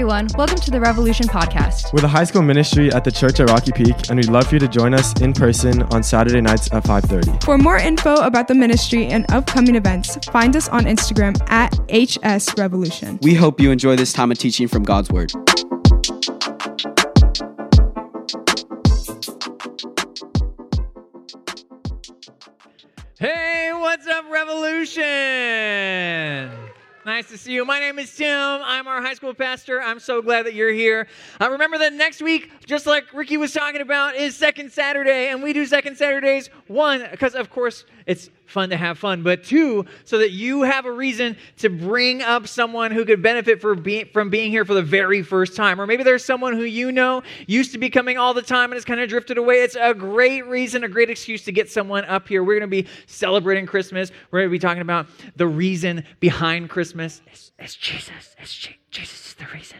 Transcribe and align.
everyone. 0.00 0.28
Welcome 0.34 0.56
to 0.60 0.70
the 0.70 0.80
Revolution 0.80 1.26
Podcast. 1.26 1.92
We're 1.92 2.00
the 2.00 2.08
high 2.08 2.24
school 2.24 2.40
ministry 2.40 2.90
at 2.90 3.04
the 3.04 3.12
church 3.12 3.38
at 3.38 3.50
Rocky 3.50 3.70
Peak, 3.70 4.08
and 4.08 4.16
we'd 4.16 4.30
love 4.30 4.46
for 4.46 4.54
you 4.54 4.58
to 4.60 4.66
join 4.66 4.94
us 4.94 5.12
in 5.20 5.34
person 5.34 5.82
on 5.92 6.02
Saturday 6.02 6.40
nights 6.40 6.72
at 6.72 6.84
5:30. 6.84 7.44
For 7.44 7.58
more 7.58 7.76
info 7.76 8.14
about 8.14 8.48
the 8.48 8.54
ministry 8.54 9.08
and 9.08 9.30
upcoming 9.30 9.74
events, 9.74 10.16
find 10.32 10.56
us 10.56 10.70
on 10.70 10.86
Instagram 10.86 11.36
at 11.50 11.78
HS 11.90 12.56
Revolution. 12.56 13.18
We 13.20 13.34
hope 13.34 13.60
you 13.60 13.70
enjoy 13.72 13.94
this 13.96 14.14
time 14.14 14.30
of 14.30 14.38
teaching 14.38 14.68
from 14.68 14.84
God's 14.84 15.10
Word. 15.10 15.32
Hey, 23.18 23.70
what's 23.74 24.06
up, 24.06 24.24
Revolution? 24.30 25.00
Nice 27.06 27.30
to 27.30 27.38
see 27.38 27.52
you. 27.54 27.64
My 27.64 27.80
name 27.80 27.98
is 27.98 28.14
Tim. 28.14 28.28
I'm 28.28 28.86
our 28.86 29.00
high 29.00 29.14
school 29.14 29.32
pastor. 29.32 29.80
I'm 29.80 29.98
so 29.98 30.20
glad 30.20 30.44
that 30.44 30.52
you're 30.52 30.72
here. 30.72 31.08
Uh, 31.40 31.50
remember 31.50 31.78
that 31.78 31.94
next 31.94 32.20
week, 32.20 32.50
just 32.66 32.84
like 32.84 33.14
Ricky 33.14 33.38
was 33.38 33.54
talking 33.54 33.80
about, 33.80 34.16
is 34.16 34.36
Second 34.36 34.70
Saturday, 34.70 35.30
and 35.30 35.42
we 35.42 35.54
do 35.54 35.64
Second 35.64 35.96
Saturdays, 35.96 36.50
one, 36.66 37.08
because 37.10 37.34
of 37.34 37.48
course 37.48 37.86
it's 38.04 38.28
fun 38.50 38.70
to 38.70 38.76
have 38.76 38.98
fun, 38.98 39.22
but 39.22 39.44
two, 39.44 39.86
so 40.04 40.18
that 40.18 40.30
you 40.30 40.62
have 40.62 40.86
a 40.86 40.92
reason 40.92 41.36
to 41.58 41.68
bring 41.68 42.22
up 42.22 42.46
someone 42.46 42.90
who 42.90 43.04
could 43.04 43.22
benefit 43.22 43.60
for 43.60 43.74
be- 43.74 44.04
from 44.04 44.30
being 44.30 44.50
here 44.50 44.64
for 44.64 44.74
the 44.74 44.82
very 44.82 45.22
first 45.22 45.56
time. 45.56 45.80
Or 45.80 45.86
maybe 45.86 46.02
there's 46.02 46.24
someone 46.24 46.54
who 46.54 46.64
you 46.64 46.92
know 46.92 47.22
used 47.46 47.72
to 47.72 47.78
be 47.78 47.90
coming 47.90 48.18
all 48.18 48.34
the 48.34 48.42
time 48.42 48.70
and 48.70 48.74
has 48.74 48.84
kind 48.84 49.00
of 49.00 49.08
drifted 49.08 49.38
away. 49.38 49.62
It's 49.62 49.76
a 49.76 49.94
great 49.94 50.46
reason, 50.46 50.84
a 50.84 50.88
great 50.88 51.10
excuse 51.10 51.44
to 51.44 51.52
get 51.52 51.70
someone 51.70 52.04
up 52.04 52.28
here. 52.28 52.42
We're 52.42 52.58
going 52.58 52.70
to 52.70 52.82
be 52.82 52.88
celebrating 53.06 53.66
Christmas. 53.66 54.10
We're 54.30 54.40
going 54.40 54.50
to 54.50 54.52
be 54.52 54.58
talking 54.58 54.82
about 54.82 55.06
the 55.36 55.46
reason 55.46 56.04
behind 56.18 56.70
Christmas. 56.70 57.22
It's, 57.26 57.52
it's 57.58 57.76
Jesus. 57.76 58.34
It's 58.38 58.54
Je- 58.54 58.78
Jesus 58.90 59.28
is 59.28 59.34
the 59.34 59.46
reason 59.54 59.78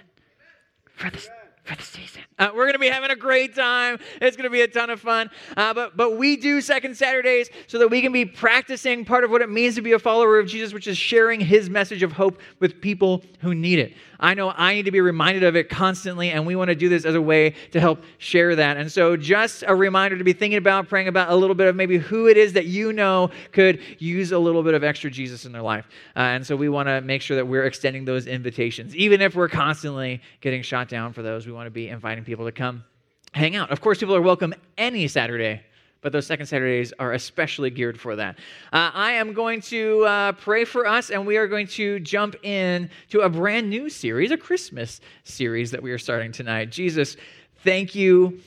for 0.97 1.11
this 1.11 1.29
for 1.65 1.77
the 1.77 1.83
season. 1.83 2.23
Uh, 2.39 2.51
we're 2.55 2.65
going 2.65 2.73
to 2.73 2.79
be 2.79 2.89
having 2.89 3.11
a 3.11 3.17
great 3.17 3.55
time. 3.55 3.99
It's 4.21 4.37
going 4.37 4.45
to 4.45 4.51
be 4.51 4.63
a 4.63 4.69
ton 4.69 4.91
of 4.91 5.01
fun. 5.01 5.31
Uh, 5.57 5.75
but, 5.75 5.97
but 5.97 6.17
we 6.17 6.37
do 6.37 6.61
second 6.61 6.97
Saturdays 6.97 7.51
so 7.67 7.79
that 7.79 7.89
we 7.89 8.01
can 8.01 8.13
be 8.13 8.25
practicing 8.25 9.05
part 9.05 9.25
of 9.25 9.31
what 9.31 9.43
it 9.43 9.51
means 9.51 9.75
to 9.75 9.83
be 9.83 9.93
a 9.93 9.99
follower 9.99 10.39
of 10.39 10.47
Jesus, 10.47 10.73
which 10.73 10.87
is 10.87 10.97
sharing 10.97 11.41
his 11.41 11.69
message 11.69 12.03
of 12.03 12.13
hope 12.13 12.41
with 12.59 12.81
people 12.81 13.23
who 13.41 13.55
need 13.55 13.79
it. 13.79 13.95
I 14.21 14.35
know 14.35 14.53
I 14.55 14.75
need 14.75 14.85
to 14.85 14.91
be 14.91 15.01
reminded 15.01 15.45
of 15.45 15.57
it 15.57 15.71
constantly, 15.71 16.31
and 16.31 16.47
we 16.47 16.55
want 16.55 16.69
to 16.69 16.75
do 16.75 16.89
this 16.91 17.05
as 17.07 17.15
a 17.15 17.23
way 17.23 17.55
to 17.73 17.81
help 17.81 18.03
share 18.19 18.55
that. 18.55 18.77
And 18.77 18.93
so, 18.93 19.17
just 19.17 19.65
a 19.67 19.75
reminder 19.75 20.19
to 20.19 20.25
be 20.25 20.35
thinking 20.35 20.59
about, 20.59 20.89
praying 20.89 21.09
about 21.09 21.31
a 21.31 21.35
little 21.35 21.55
bit 21.55 21.69
of 21.69 21.75
maybe 21.75 21.97
who 21.97 22.29
it 22.29 22.37
is 22.37 22.53
that 22.53 22.67
you 22.67 22.93
know 22.93 23.31
could 23.53 23.81
use 23.99 24.33
a 24.33 24.39
little 24.39 24.63
bit 24.63 24.75
of 24.75 24.85
extra 24.85 25.11
Jesus 25.11 25.47
in 25.47 25.53
their 25.53 25.63
life. 25.63 25.87
Uh, 26.15 26.21
and 26.21 26.47
so, 26.47 26.55
we 26.55 26.69
want 26.69 26.89
to 26.89 27.01
make 27.01 27.23
sure 27.23 27.37
that 27.37 27.47
we're 27.47 27.65
extending 27.65 28.05
those 28.05 28.27
invitations, 28.27 28.95
even 28.95 29.23
if 29.23 29.35
we're 29.35 29.49
constantly 29.49 30.21
getting 30.43 30.61
shot 30.61 30.89
down 30.89 31.15
for 31.15 31.23
those. 31.23 31.49
We 31.51 31.55
want 31.57 31.67
to 31.67 31.73
be 31.73 31.89
inviting 31.89 32.23
people 32.23 32.45
to 32.45 32.53
come 32.53 32.85
hang 33.33 33.57
out. 33.57 33.73
Of 33.73 33.81
course, 33.81 33.99
people 33.99 34.15
are 34.15 34.23
welcome 34.23 34.55
any 34.79 35.09
Saturday 35.09 35.63
but 36.01 36.13
those 36.13 36.27
second 36.27 36.47
Saturdays 36.47 36.95
are 36.99 37.13
especially 37.13 37.69
geared 37.69 38.01
for 38.01 38.17
that. 38.17 38.39
Uh, 38.73 38.91
I 38.95 39.13
am 39.13 39.35
going 39.35 39.61
to 39.63 40.05
uh, 40.05 40.33
pray 40.33 40.65
for 40.65 40.87
us, 40.87 41.11
and 41.11 41.27
we 41.27 41.37
are 41.37 41.47
going 41.47 41.67
to 41.67 42.01
jump 42.01 42.37
in 42.43 42.89
to 43.11 43.21
a 43.21 43.29
brand 43.29 43.69
new 43.69 43.91
series, 43.91 44.31
a 44.31 44.39
Christmas 44.39 45.03
series 45.25 45.73
that 45.73 45.83
we 45.83 45.91
are 45.91 45.99
starting 45.99 46.33
tonight. 46.33 46.71
Jesus, 46.71 47.17
thank 47.65 47.95
you 47.95 48.41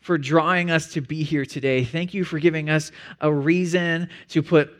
for 0.00 0.18
drawing 0.18 0.70
us 0.70 0.92
to 0.92 1.00
be 1.00 1.22
here 1.22 1.46
today. 1.46 1.84
Thank 1.84 2.12
you 2.12 2.24
for 2.24 2.38
giving 2.38 2.68
us 2.68 2.92
a 3.22 3.32
reason 3.32 4.10
to 4.30 4.42
put 4.42 4.77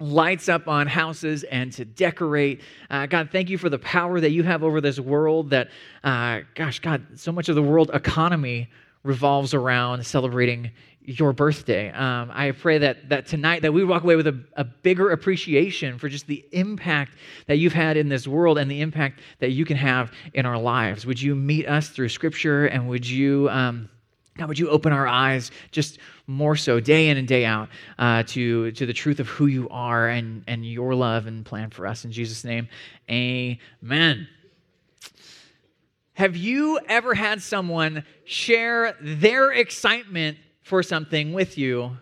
lights 0.00 0.48
up 0.48 0.68
on 0.68 0.86
houses 0.86 1.44
and 1.44 1.72
to 1.72 1.84
decorate. 1.84 2.60
Uh, 2.90 3.06
God, 3.06 3.30
thank 3.32 3.50
you 3.50 3.58
for 3.58 3.68
the 3.68 3.78
power 3.78 4.20
that 4.20 4.30
you 4.30 4.42
have 4.42 4.62
over 4.62 4.80
this 4.80 5.00
world. 5.00 5.50
That, 5.50 5.70
uh, 6.04 6.40
gosh, 6.54 6.80
God, 6.80 7.06
so 7.16 7.32
much 7.32 7.48
of 7.48 7.54
the 7.54 7.62
world 7.62 7.90
economy 7.92 8.68
revolves 9.02 9.54
around 9.54 10.04
celebrating 10.04 10.70
your 11.08 11.32
birthday. 11.32 11.90
Um, 11.90 12.30
I 12.34 12.50
pray 12.50 12.78
that, 12.78 13.08
that 13.08 13.26
tonight 13.26 13.62
that 13.62 13.72
we 13.72 13.82
walk 13.82 14.02
away 14.02 14.16
with 14.16 14.26
a, 14.26 14.38
a, 14.54 14.64
bigger 14.64 15.10
appreciation 15.10 15.96
for 15.96 16.06
just 16.10 16.26
the 16.26 16.44
impact 16.52 17.14
that 17.46 17.56
you've 17.56 17.72
had 17.72 17.96
in 17.96 18.10
this 18.10 18.28
world 18.28 18.58
and 18.58 18.70
the 18.70 18.82
impact 18.82 19.20
that 19.38 19.52
you 19.52 19.64
can 19.64 19.78
have 19.78 20.12
in 20.34 20.44
our 20.44 20.58
lives. 20.58 21.06
Would 21.06 21.20
you 21.20 21.34
meet 21.34 21.66
us 21.66 21.88
through 21.88 22.10
Scripture 22.10 22.66
and 22.66 22.90
would 22.90 23.08
you, 23.08 23.48
um, 23.48 23.88
God, 24.38 24.48
would 24.48 24.58
you 24.58 24.70
open 24.70 24.92
our 24.92 25.06
eyes 25.06 25.50
just 25.70 25.98
more 26.26 26.56
so 26.56 26.80
day 26.80 27.08
in 27.08 27.16
and 27.16 27.28
day 27.28 27.44
out 27.44 27.68
uh, 27.98 28.22
to, 28.28 28.70
to 28.72 28.86
the 28.86 28.92
truth 28.92 29.20
of 29.20 29.28
who 29.28 29.46
you 29.46 29.68
are 29.70 30.08
and, 30.08 30.44
and 30.46 30.64
your 30.64 30.94
love 30.94 31.26
and 31.26 31.44
plan 31.44 31.70
for 31.70 31.86
us. 31.86 32.04
In 32.04 32.12
Jesus' 32.12 32.44
name, 32.44 32.68
amen. 33.10 34.28
Have 36.14 36.36
you 36.36 36.80
ever 36.88 37.14
had 37.14 37.42
someone 37.42 38.04
share 38.24 38.96
their 39.00 39.52
excitement 39.52 40.38
for 40.62 40.82
something 40.82 41.32
with 41.32 41.56
you, 41.56 41.96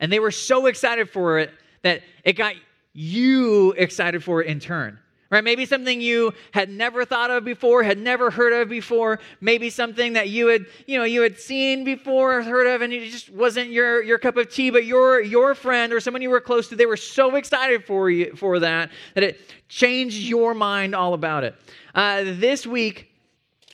and 0.00 0.10
they 0.10 0.18
were 0.18 0.30
so 0.30 0.66
excited 0.66 1.10
for 1.10 1.38
it 1.38 1.50
that 1.82 2.02
it 2.24 2.32
got 2.32 2.54
you 2.94 3.72
excited 3.72 4.24
for 4.24 4.40
it 4.40 4.46
in 4.46 4.58
turn. 4.58 4.98
Right? 5.34 5.42
Maybe 5.42 5.66
something 5.66 6.00
you 6.00 6.32
had 6.52 6.70
never 6.70 7.04
thought 7.04 7.28
of 7.28 7.44
before, 7.44 7.82
had 7.82 7.98
never 7.98 8.30
heard 8.30 8.52
of 8.52 8.68
before, 8.68 9.18
maybe 9.40 9.68
something 9.68 10.12
that 10.12 10.28
you 10.28 10.46
had, 10.46 10.66
you 10.86 10.96
know, 10.96 11.02
you 11.02 11.22
had 11.22 11.40
seen 11.40 11.82
before, 11.82 12.40
heard 12.40 12.68
of, 12.68 12.82
and 12.82 12.92
it 12.92 13.10
just 13.10 13.30
wasn't 13.30 13.68
your, 13.70 14.00
your 14.00 14.16
cup 14.16 14.36
of 14.36 14.48
tea, 14.48 14.70
but 14.70 14.84
your 14.84 15.20
your 15.20 15.56
friend 15.56 15.92
or 15.92 15.98
someone 15.98 16.22
you 16.22 16.30
were 16.30 16.40
close 16.40 16.68
to, 16.68 16.76
they 16.76 16.86
were 16.86 16.96
so 16.96 17.34
excited 17.34 17.84
for 17.84 18.10
you 18.10 18.32
for 18.36 18.60
that 18.60 18.92
that 19.14 19.24
it 19.24 19.40
changed 19.68 20.18
your 20.18 20.54
mind 20.54 20.94
all 20.94 21.14
about 21.14 21.42
it. 21.42 21.56
Uh, 21.96 22.22
this 22.22 22.64
week, 22.64 23.10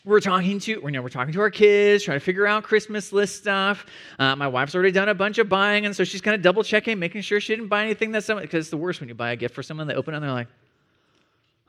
we're 0.06 0.18
talking 0.18 0.58
to 0.60 0.78
we're 0.78 0.88
you 0.88 0.92
know 0.94 1.02
we're 1.02 1.10
talking 1.10 1.34
to 1.34 1.40
our 1.42 1.50
kids 1.50 2.04
trying 2.04 2.18
to 2.18 2.24
figure 2.24 2.46
out 2.46 2.62
christmas 2.62 3.12
list 3.12 3.36
stuff 3.36 3.84
uh, 4.18 4.34
my 4.34 4.48
wife's 4.48 4.74
already 4.74 4.90
done 4.90 5.10
a 5.10 5.14
bunch 5.14 5.36
of 5.36 5.46
buying 5.46 5.84
and 5.84 5.94
so 5.94 6.04
she's 6.04 6.22
kind 6.22 6.34
of 6.34 6.40
double 6.40 6.62
checking 6.62 6.98
making 6.98 7.20
sure 7.20 7.38
she 7.38 7.54
didn't 7.54 7.68
buy 7.68 7.84
anything 7.84 8.10
that's 8.10 8.24
someone 8.24 8.42
because 8.42 8.64
it's 8.64 8.70
the 8.70 8.78
worst 8.78 9.00
when 9.00 9.10
you 9.10 9.14
buy 9.14 9.32
a 9.32 9.36
gift 9.36 9.54
for 9.54 9.62
someone 9.62 9.86
they 9.86 9.92
open 9.94 10.14
it 10.14 10.16
and 10.16 10.24
they're 10.24 10.32
like 10.32 10.48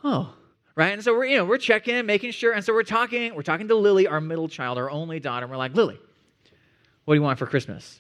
oh 0.03 0.34
right? 0.75 0.94
And 0.94 1.03
so 1.03 1.13
we're 1.13 1.25
you 1.25 1.38
know 1.38 1.45
we're 1.45 1.57
checking 1.57 2.06
making 2.06 2.31
sure. 2.31 2.53
And 2.53 2.63
so 2.63 2.73
we're 2.73 2.84
talking 2.84 3.35
we're 3.35 3.44
talking 3.44 3.67
to 3.67 3.75
lily 3.75 4.07
our 4.07 4.22
middle 4.22 4.47
child 4.47 4.78
our 4.78 4.89
only 4.89 5.19
daughter. 5.19 5.45
And 5.45 5.51
we're 5.51 5.57
like 5.57 5.75
lily 5.75 6.00
what 7.06 7.13
do 7.13 7.17
you 7.17 7.23
want 7.23 7.39
for 7.39 7.45
christmas? 7.45 8.00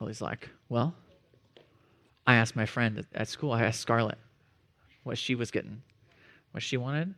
Lily's 0.00 0.20
like 0.20 0.50
well 0.68 0.94
i 2.26 2.34
asked 2.34 2.56
my 2.56 2.66
friend 2.66 3.06
at 3.14 3.28
school 3.28 3.52
i 3.52 3.62
asked 3.62 3.80
scarlett 3.80 4.18
what 5.02 5.16
she 5.16 5.34
was 5.34 5.50
getting 5.50 5.80
what 6.52 6.62
she 6.62 6.76
wanted 6.76 7.14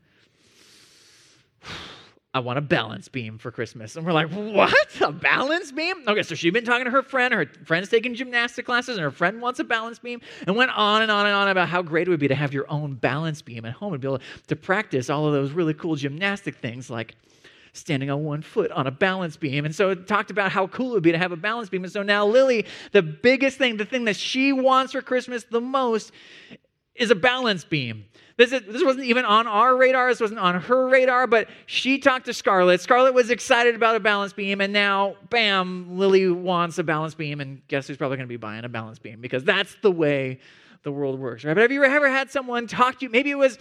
I 2.37 2.41
want 2.41 2.59
a 2.59 2.63
balance 2.63 3.09
beam 3.09 3.39
for 3.39 3.51
Christmas. 3.51 3.97
And 3.97 4.05
we're 4.05 4.13
like, 4.13 4.31
what? 4.31 5.01
A 5.01 5.11
balance 5.11 5.73
beam? 5.73 5.97
Okay, 6.07 6.23
so 6.23 6.35
she'd 6.35 6.53
been 6.53 6.67
talking 6.67 6.85
to 6.85 6.91
her 6.91 7.03
friend. 7.03 7.33
Her 7.33 7.47
friend's 7.65 7.89
taking 7.89 8.15
gymnastic 8.15 8.67
classes, 8.67 8.99
and 8.99 9.03
her 9.03 9.11
friend 9.11 9.41
wants 9.41 9.59
a 9.59 9.65
balance 9.65 9.99
beam, 9.99 10.21
and 10.47 10.55
went 10.55 10.71
on 10.73 11.01
and 11.01 11.11
on 11.11 11.25
and 11.25 11.35
on 11.35 11.49
about 11.49 11.71
how 11.71 11.81
great 11.81 12.07
it 12.07 12.11
would 12.11 12.21
be 12.21 12.29
to 12.29 12.35
have 12.35 12.53
your 12.53 12.71
own 12.71 12.93
balance 12.93 13.41
beam 13.41 13.65
at 13.65 13.73
home 13.73 13.95
and 13.95 14.03
be 14.03 14.07
able 14.07 14.21
to 14.49 14.55
practice 14.55 15.09
all 15.09 15.27
of 15.27 15.33
those 15.33 15.53
really 15.53 15.73
cool 15.73 15.97
gymnastic 15.97 16.57
things 16.57 16.91
like 16.91 17.15
standing 17.73 18.11
on 18.11 18.23
one 18.23 18.43
foot 18.43 18.71
on 18.71 18.87
a 18.87 18.91
balance 18.91 19.39
beam. 19.39 19.65
And 19.65 19.75
so 19.75 19.89
it 19.89 20.07
talked 20.07 20.31
about 20.31 20.53
how 20.53 20.67
cool 20.67 20.91
it 20.91 20.95
would 20.95 21.03
be 21.03 21.13
to 21.13 21.19
have 21.19 21.33
a 21.33 21.37
balance 21.37 21.71
beam. 21.71 21.85
And 21.85 21.93
so 21.93 22.03
now 22.03 22.27
Lily, 22.27 22.67
the 22.93 23.03
biggest 23.03 23.57
thing, 23.57 23.79
the 23.79 23.87
thing 23.87 24.05
that 24.05 24.17
she 24.17 24.53
wants 24.53 24.93
for 24.93 25.01
Christmas 25.01 25.45
the 25.45 25.61
most 25.61 26.13
is 26.99 27.11
a 27.11 27.15
balance 27.15 27.65
beam. 27.65 28.05
This, 28.37 28.53
is, 28.53 28.63
this 28.69 28.85
wasn't 28.85 29.07
even 29.07 29.25
on 29.25 29.47
our 29.47 29.77
radar. 29.77 30.11
This 30.11 30.21
wasn't 30.21 30.41
on 30.41 30.61
her 30.61 30.89
radar, 30.89 31.27
but 31.27 31.49
she 31.65 31.99
talked 31.99 32.27
to 32.27 32.35
Scarlett. 32.35 32.83
Scarlett 32.83 33.15
was 33.15 33.31
excited 33.31 33.75
about 33.75 33.97
a 33.97 34.01
balance 34.01 34.35
beam, 34.35 34.61
and 34.61 34.73
now, 34.73 35.17
bam, 35.31 35.99
Lily 35.99 36.29
wants 36.29 36.79
a 36.79 36.85
balance 36.85 37.15
beam, 37.15 37.41
and 37.41 37.67
guess 37.69 37.87
who's 37.87 37.97
probably 37.97 38.19
going 38.19 38.29
to 38.29 38.33
be 38.33 38.37
buying 38.37 38.65
a 38.65 38.69
balance 38.69 38.99
beam 38.99 39.21
because 39.21 39.43
that's 39.43 39.75
the 39.81 39.91
way 39.91 40.39
the 40.83 40.93
world 40.93 41.19
works, 41.19 41.45
right? 41.45 41.55
But 41.55 41.63
have 41.63 41.73
you 41.73 41.83
ever 41.83 42.11
had 42.11 42.31
someone 42.31 42.67
talk 42.67 42.99
to 42.99 43.07
you? 43.07 43.11
Maybe 43.11 43.31
it 43.31 43.39
was 43.39 43.59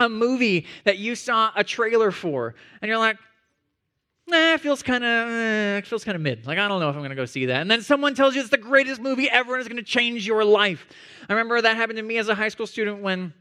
a 0.00 0.08
movie 0.08 0.66
that 0.84 0.98
you 0.98 1.14
saw 1.14 1.50
a 1.54 1.62
trailer 1.62 2.10
for, 2.10 2.56
and 2.82 2.88
you're 2.88 2.98
like, 2.98 3.18
nah, 4.28 4.54
it 4.54 4.60
feels 4.60 4.82
kind 4.82 5.04
of 5.04 5.28
eh, 5.28 5.80
feels 5.82 6.04
kind 6.04 6.16
of 6.16 6.22
mid. 6.22 6.46
Like 6.46 6.58
I 6.58 6.68
don't 6.68 6.80
know 6.80 6.88
if 6.88 6.94
I'm 6.94 7.00
going 7.00 7.10
to 7.10 7.16
go 7.16 7.24
see 7.24 7.46
that. 7.46 7.60
And 7.60 7.70
then 7.70 7.82
someone 7.82 8.14
tells 8.14 8.34
you 8.34 8.40
it's 8.40 8.50
the 8.50 8.58
greatest 8.58 9.00
movie 9.00 9.28
ever 9.30 9.54
and 9.54 9.60
it's 9.60 9.68
going 9.68 9.82
to 9.82 9.90
change 9.90 10.26
your 10.26 10.44
life. 10.44 10.86
I 11.28 11.32
remember 11.32 11.60
that 11.60 11.76
happened 11.76 11.98
to 11.98 12.02
me 12.02 12.18
as 12.18 12.28
a 12.28 12.34
high 12.34 12.48
school 12.48 12.66
student 12.66 13.02
when 13.02 13.32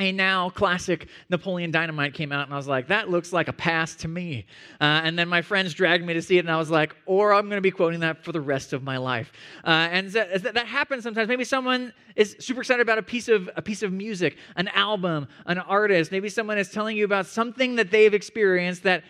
a 0.00 0.10
now 0.10 0.50
classic 0.50 1.08
Napoleon 1.30 1.70
Dynamite 1.70 2.14
came 2.14 2.32
out, 2.32 2.46
and 2.46 2.52
I 2.52 2.56
was 2.56 2.66
like, 2.66 2.88
that 2.88 3.10
looks 3.10 3.32
like 3.32 3.48
a 3.48 3.52
pass 3.52 3.94
to 3.96 4.08
me. 4.08 4.46
Uh, 4.80 5.02
and 5.04 5.18
then 5.18 5.28
my 5.28 5.42
friends 5.42 5.72
dragged 5.72 6.04
me 6.04 6.14
to 6.14 6.22
see 6.22 6.36
it, 6.36 6.40
and 6.40 6.50
I 6.50 6.56
was 6.56 6.70
like, 6.70 6.96
or 7.06 7.32
I'm 7.32 7.46
going 7.46 7.58
to 7.58 7.62
be 7.62 7.70
quoting 7.70 8.00
that 8.00 8.24
for 8.24 8.32
the 8.32 8.40
rest 8.40 8.72
of 8.72 8.82
my 8.82 8.96
life. 8.96 9.32
Uh, 9.64 9.88
and 9.92 10.10
that, 10.10 10.42
that 10.42 10.66
happens 10.66 11.04
sometimes. 11.04 11.28
Maybe 11.28 11.44
someone 11.44 11.92
is 12.16 12.36
super 12.40 12.60
excited 12.60 12.82
about 12.82 12.98
a 12.98 13.02
piece 13.02 13.28
of 13.28 13.48
a 13.56 13.62
piece 13.62 13.82
of 13.82 13.92
music, 13.92 14.36
an 14.56 14.68
album, 14.68 15.28
an 15.46 15.58
artist. 15.58 16.10
Maybe 16.10 16.28
someone 16.28 16.58
is 16.58 16.70
telling 16.70 16.96
you 16.96 17.04
about 17.04 17.26
something 17.26 17.76
that 17.76 17.90
they've 17.90 18.14
experienced 18.14 18.82
that 18.82 19.04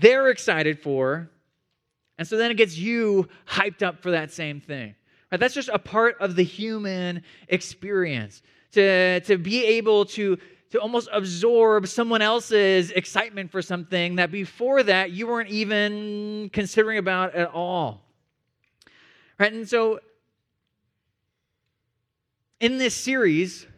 they're 0.00 0.28
excited 0.28 0.80
for, 0.80 1.30
and 2.18 2.26
so 2.26 2.36
then 2.36 2.50
it 2.50 2.56
gets 2.56 2.76
you 2.76 3.28
hyped 3.46 3.82
up 3.82 4.00
for 4.02 4.12
that 4.12 4.32
same 4.32 4.60
thing. 4.60 4.94
Right? 5.30 5.40
That's 5.40 5.54
just 5.54 5.68
a 5.68 5.78
part 5.78 6.16
of 6.20 6.36
the 6.36 6.44
human 6.44 7.22
experience 7.48 8.42
to, 8.72 9.20
to 9.20 9.38
be 9.38 9.64
able 9.64 10.04
to 10.06 10.38
to 10.70 10.80
almost 10.80 11.08
absorb 11.12 11.86
someone 11.86 12.20
else's 12.20 12.90
excitement 12.90 13.48
for 13.48 13.62
something 13.62 14.16
that 14.16 14.32
before 14.32 14.82
that 14.82 15.12
you 15.12 15.24
weren't 15.24 15.48
even 15.48 16.50
considering 16.52 16.98
about 16.98 17.32
at 17.32 17.48
all. 17.54 18.02
Right? 19.38 19.52
And 19.52 19.68
so 19.68 20.00
in 22.58 22.78
this 22.78 22.92
series, 22.92 23.68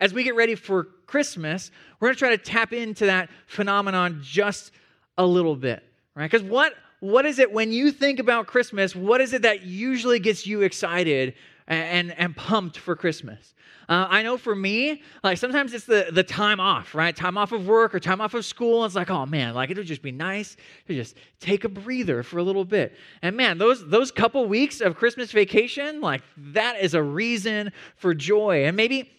as 0.00 0.14
we 0.14 0.22
get 0.22 0.36
ready 0.36 0.54
for 0.54 0.84
Christmas, 1.06 1.72
we're 1.98 2.06
going 2.06 2.14
to 2.14 2.18
try 2.20 2.30
to 2.30 2.38
tap 2.38 2.72
into 2.72 3.06
that 3.06 3.30
phenomenon 3.46 4.20
just 4.22 4.70
a 5.18 5.26
little 5.26 5.56
bit, 5.56 5.82
right? 6.14 6.30
Because 6.30 6.46
what 6.46 6.74
what 7.00 7.26
is 7.26 7.38
it 7.38 7.52
when 7.52 7.70
you 7.70 7.90
think 7.90 8.18
about 8.18 8.46
Christmas? 8.46 8.96
What 8.96 9.20
is 9.20 9.34
it 9.34 9.42
that 9.42 9.62
usually 9.62 10.18
gets 10.18 10.46
you 10.46 10.62
excited 10.62 11.34
and, 11.66 12.12
and 12.12 12.34
pumped 12.34 12.78
for 12.78 12.96
Christmas? 12.96 13.54
Uh, 13.88 14.06
I 14.08 14.22
know 14.22 14.38
for 14.38 14.54
me, 14.54 15.02
like 15.22 15.36
sometimes 15.36 15.74
it's 15.74 15.84
the, 15.84 16.08
the 16.10 16.22
time 16.22 16.60
off, 16.60 16.94
right? 16.94 17.14
Time 17.14 17.36
off 17.36 17.52
of 17.52 17.66
work 17.66 17.94
or 17.94 18.00
time 18.00 18.20
off 18.20 18.32
of 18.32 18.44
school. 18.44 18.84
It's 18.84 18.94
like, 18.94 19.10
oh 19.10 19.26
man, 19.26 19.54
like 19.54 19.70
it'll 19.70 19.84
just 19.84 20.00
be 20.00 20.12
nice 20.12 20.56
to 20.88 20.94
just 20.94 21.16
take 21.40 21.64
a 21.64 21.68
breather 21.68 22.22
for 22.22 22.38
a 22.38 22.42
little 22.42 22.64
bit. 22.64 22.96
And 23.20 23.36
man, 23.36 23.58
those 23.58 23.86
those 23.86 24.10
couple 24.10 24.46
weeks 24.46 24.80
of 24.80 24.96
Christmas 24.96 25.32
vacation, 25.32 26.00
like 26.00 26.22
that 26.38 26.80
is 26.80 26.94
a 26.94 27.02
reason 27.02 27.72
for 27.96 28.14
joy. 28.14 28.64
And 28.64 28.76
maybe 28.76 29.10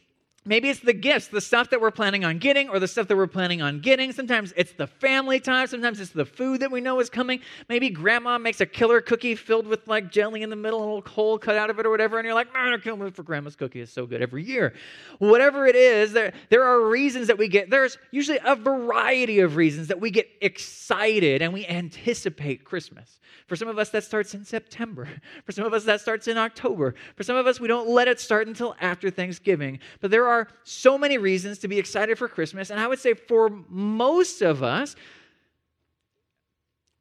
Maybe 0.47 0.69
it's 0.69 0.79
the 0.79 0.93
gifts, 0.93 1.29
the 1.29 1.41
stuff 1.41 1.71
that 1.71 1.81
we're 1.81 1.89
planning 1.89 2.23
on 2.23 2.37
getting, 2.37 2.69
or 2.69 2.79
the 2.79 2.87
stuff 2.87 3.07
that 3.07 3.17
we're 3.17 3.25
planning 3.25 3.63
on 3.63 3.79
getting. 3.79 4.11
Sometimes 4.11 4.53
it's 4.55 4.73
the 4.73 4.85
family 4.85 5.39
time. 5.39 5.65
Sometimes 5.65 5.99
it's 5.99 6.11
the 6.11 6.25
food 6.25 6.59
that 6.59 6.71
we 6.71 6.81
know 6.81 6.99
is 6.99 7.09
coming. 7.09 7.39
Maybe 7.67 7.89
grandma 7.89 8.37
makes 8.37 8.61
a 8.61 8.65
killer 8.67 9.01
cookie 9.01 9.33
filled 9.33 9.65
with 9.65 9.87
like 9.87 10.11
jelly 10.11 10.43
in 10.43 10.51
the 10.51 10.55
middle, 10.55 10.79
a 10.79 10.85
little 10.85 11.01
hole 11.01 11.39
cut 11.39 11.55
out 11.55 11.71
of 11.71 11.79
it 11.79 11.85
or 11.87 11.89
whatever, 11.89 12.19
and 12.19 12.25
you're 12.25 12.35
like, 12.35 12.47
I 12.55 12.77
can't 12.77 12.99
wait 12.99 13.15
for 13.15 13.23
grandma's 13.23 13.55
cookie. 13.55 13.81
It's 13.81 13.91
so 13.91 14.05
good 14.05 14.21
every 14.21 14.43
year. 14.43 14.73
Whatever 15.17 15.65
it 15.65 15.75
is, 15.75 16.13
there, 16.13 16.31
there 16.49 16.63
are 16.63 16.87
reasons 16.87 17.25
that 17.27 17.39
we 17.39 17.47
get, 17.47 17.71
there's 17.71 17.97
usually 18.11 18.39
a 18.45 18.55
variety 18.55 19.39
of 19.39 19.55
reasons 19.55 19.87
that 19.87 19.99
we 19.99 20.11
get 20.11 20.29
excited 20.41 21.41
and 21.41 21.53
we 21.53 21.65
anticipate 21.65 22.63
Christmas. 22.63 23.19
For 23.47 23.55
some 23.55 23.67
of 23.67 23.77
us, 23.77 23.89
that 23.89 24.03
starts 24.03 24.33
in 24.33 24.43
September. 24.43 25.07
For 25.45 25.51
some 25.51 25.65
of 25.65 25.73
us, 25.73 25.83
that 25.83 26.01
starts 26.01 26.27
in 26.27 26.37
October. 26.37 26.95
For 27.15 27.23
some 27.23 27.35
of 27.35 27.45
us, 27.45 27.59
we 27.59 27.67
don't 27.67 27.87
let 27.87 28.07
it 28.07 28.19
start 28.19 28.47
until 28.47 28.75
after 28.81 29.11
Thanksgiving. 29.11 29.79
But 30.01 30.09
there 30.09 30.27
are 30.27 30.34
so 30.63 30.97
many 30.97 31.17
reasons 31.17 31.59
to 31.59 31.67
be 31.67 31.79
excited 31.79 32.17
for 32.17 32.27
Christmas. 32.27 32.69
And 32.69 32.79
I 32.79 32.87
would 32.87 32.99
say 32.99 33.13
for 33.13 33.49
most 33.69 34.41
of 34.41 34.63
us, 34.63 34.95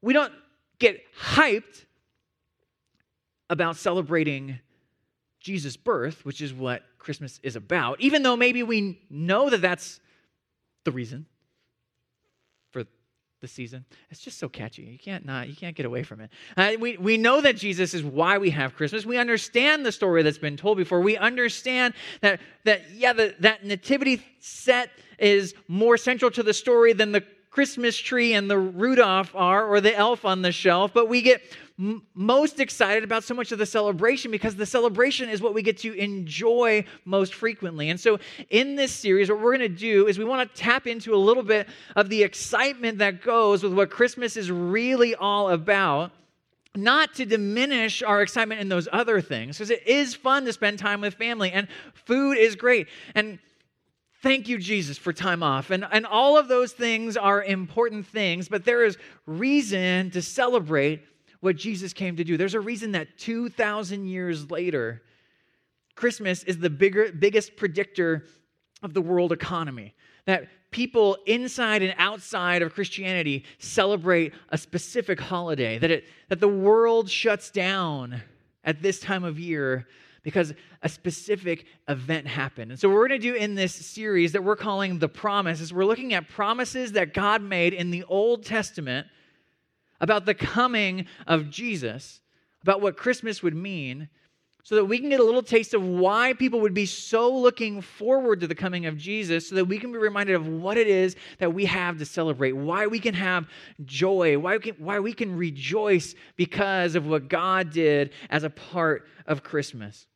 we 0.03 0.13
don't 0.13 0.33
get 0.79 1.01
hyped 1.19 1.85
about 3.51 3.77
celebrating 3.77 4.59
Jesus' 5.41 5.77
birth, 5.77 6.25
which 6.25 6.41
is 6.41 6.53
what 6.53 6.83
Christmas 6.99 7.41
is 7.43 7.57
about, 7.57 8.01
even 8.01 8.23
though 8.23 8.37
maybe 8.37 8.63
we 8.63 9.01
know 9.11 9.51
that 9.51 9.61
that's 9.61 10.01
the 10.85 10.93
reason 10.93 11.27
the 13.45 13.49
season. 13.49 13.85
It's 14.11 14.21
just 14.21 14.39
so 14.39 14.49
catchy. 14.49 14.83
You 14.83 14.99
can't 14.99 15.27
not, 15.27 15.49
you 15.49 15.55
can't 15.55 15.77
get 15.77 15.85
away 15.85 16.03
from 16.03 16.21
it. 16.21 16.31
Uh, 16.57 16.73
we, 16.81 16.97
we 16.97 17.19
know 17.19 17.43
that 17.43 17.57
Jesus 17.57 17.93
is 17.93 18.03
why 18.03 18.39
we 18.39 18.49
have 18.51 18.75
Christmas. 18.75 19.05
We 19.05 19.19
understand 19.19 19.85
the 19.85 19.93
story 19.93 20.23
that's 20.23 20.39
been 20.39 20.57
told 20.57 20.79
before. 20.79 21.01
We 21.03 21.19
understand 21.19 21.93
that, 22.23 22.41
that 22.65 22.91
yeah, 22.91 23.13
the, 23.13 23.35
that 23.41 23.63
nativity 23.63 24.23
set 24.41 24.91
is 25.19 25.55
more 25.69 25.99
central 25.99 26.31
to 26.31 26.43
the 26.43 26.55
story 26.55 26.95
than 26.95 27.13
the 27.13 27.23
Christmas 27.55 27.97
tree 27.97 28.35
and 28.35 28.51
the 28.51 28.59
Rudolph 28.59 29.33
are, 29.33 29.65
or 29.65 29.81
the 29.81 29.95
elf 29.95 30.25
on 30.25 30.43
the 30.43 30.51
shelf, 30.51 30.93
but 30.93 31.09
we 31.09 31.23
get 31.23 31.41
m- 31.79 32.03
most 32.13 32.59
excited 32.59 33.05
about 33.05 33.23
so 33.23 33.33
much 33.33 33.53
of 33.53 33.61
the 33.61 33.67
celebration 33.67 34.33
because 34.33 34.57
the 34.57 34.67
celebration 34.67 35.29
is 35.29 35.41
what 35.41 35.55
we 35.55 35.63
get 35.63 35.79
to 35.79 35.95
enjoy 35.95 36.85
most 37.05 37.33
frequently. 37.33 37.91
And 37.91 38.01
so, 38.01 38.19
in 38.51 38.75
this 38.75 38.91
series, 38.91 39.31
what 39.31 39.41
we're 39.41 39.57
going 39.57 39.71
to 39.71 39.79
do 39.79 40.09
is 40.09 40.19
we 40.19 40.25
want 40.25 40.53
to 40.53 40.61
tap 40.61 40.89
into 40.89 41.15
a 41.15 41.17
little 41.17 41.45
bit 41.45 41.69
of 41.95 42.09
the 42.09 42.25
excitement 42.25 42.99
that 42.99 43.23
goes 43.23 43.63
with 43.63 43.73
what 43.73 43.89
Christmas 43.89 44.37
is 44.37 44.51
really 44.51 45.15
all 45.15 45.51
about 45.51 46.11
not 46.75 47.15
to 47.15 47.25
diminish 47.25 48.03
our 48.03 48.21
excitement 48.21 48.61
in 48.61 48.69
those 48.69 48.89
other 48.93 49.21
things 49.21 49.59
because 49.59 49.71
it 49.71 49.87
is 49.87 50.13
fun 50.13 50.45
to 50.45 50.53
spend 50.53 50.77
time 50.77 51.01
with 51.01 51.15
family 51.15 51.53
and 51.53 51.69
food 51.95 52.37
is 52.37 52.57
great 52.57 52.89
and 53.15 53.39
thank 54.25 54.49
you 54.49 54.59
jesus 54.59 54.99
for 54.99 55.13
time 55.13 55.43
off 55.43 55.71
and, 55.71 55.87
and 55.93 56.05
all 56.05 56.37
of 56.37 56.49
those 56.49 56.73
things 56.73 57.17
are 57.17 57.45
important 57.45 58.05
things 58.05 58.49
but 58.49 58.65
there 58.65 58.83
is 58.85 58.99
reason 59.27 60.11
to 60.11 60.21
celebrate 60.21 61.05
what 61.45 61.57
Jesus 61.57 61.93
came 61.93 62.17
to 62.17 62.25
do. 62.25 62.39
There's 62.39 62.55
a 62.55 62.61
reason 62.61 62.93
that 62.93 63.19
2,000 63.19 64.07
years 64.07 64.51
later, 64.51 65.03
Christmas 65.95 66.43
is 66.45 66.59
the 66.59 66.71
bigger, 66.71 67.13
biggest 67.13 67.55
predictor 67.57 68.25
of 68.83 68.95
the 68.95 69.03
world 69.03 69.31
economy. 69.31 69.95
That 70.25 70.49
people 70.71 71.19
inside 71.27 71.83
and 71.83 71.95
outside 71.99 72.63
of 72.63 72.73
Christianity 72.73 73.45
celebrate 73.59 74.33
a 74.49 74.57
specific 74.57 75.21
holiday, 75.21 75.77
that, 75.77 75.91
it, 75.91 76.05
that 76.31 76.41
the 76.41 76.49
world 76.49 77.11
shuts 77.11 77.51
down 77.51 78.23
at 78.65 78.81
this 78.81 78.99
time 78.99 79.23
of 79.23 79.39
year 79.39 79.87
because 80.25 80.55
a 80.83 80.89
specific 80.89 81.67
event 81.87 82.27
happened. 82.27 82.73
And 82.73 82.81
so, 82.81 82.89
what 82.89 82.97
we're 82.97 83.09
going 83.09 83.21
to 83.21 83.29
do 83.29 83.35
in 83.35 83.55
this 83.55 83.73
series 83.73 84.33
that 84.33 84.43
we're 84.43 84.57
calling 84.57 84.99
The 84.99 85.09
Promise 85.09 85.61
is 85.61 85.73
we're 85.73 85.85
looking 85.85 86.15
at 86.15 86.29
promises 86.29 86.93
that 86.93 87.15
God 87.15 87.43
made 87.43 87.75
in 87.75 87.93
the 87.93 88.03
Old 88.05 88.45
Testament 88.45 89.07
about 90.01 90.27
the 90.27 90.35
coming 90.35 91.07
of 91.27 91.51
Jesus, 91.51 92.21
about 92.63 92.81
what 92.81 92.97
Christmas 92.97 93.43
would 93.43 93.55
mean, 93.55 94.09
so 94.65 94.77
that 94.77 94.87
we 94.87 94.99
can 94.99 95.11
get 95.11 95.21
a 95.21 95.25
little 95.25 95.43
taste 95.43 95.75
of 95.75 95.87
why 95.87 96.33
people 96.33 96.59
would 96.61 96.73
be 96.73 96.87
so 96.87 97.31
looking 97.31 97.83
forward 97.83 98.41
to 98.41 98.47
the 98.47 98.55
coming 98.55 98.87
of 98.87 98.97
Jesus, 98.97 99.47
so 99.47 99.57
that 99.57 99.67
we 99.67 99.79
can 99.79 99.93
be 99.93 99.99
reminded 99.99 100.35
of 100.35 100.49
what 100.49 100.79
it 100.79 100.87
is 100.87 101.17
that 101.39 101.53
we 101.53 101.67
have 101.67 101.99
to 101.99 102.07
celebrate, 102.07 102.53
why 102.53 102.87
we 102.87 102.99
can 102.99 103.13
have 103.13 103.47
joy, 103.85 104.39
why 104.39 104.57
we 104.57 104.63
can, 104.63 104.75
why 104.83 104.99
we 105.01 105.13
can 105.13 105.37
rejoice 105.37 106.15
because 106.37 106.95
of 106.95 107.07
what 107.07 107.29
God 107.29 107.71
did 107.71 108.15
as 108.31 108.43
a 108.43 108.49
part 108.49 109.07
of 109.27 109.43
Christmas. 109.43 110.07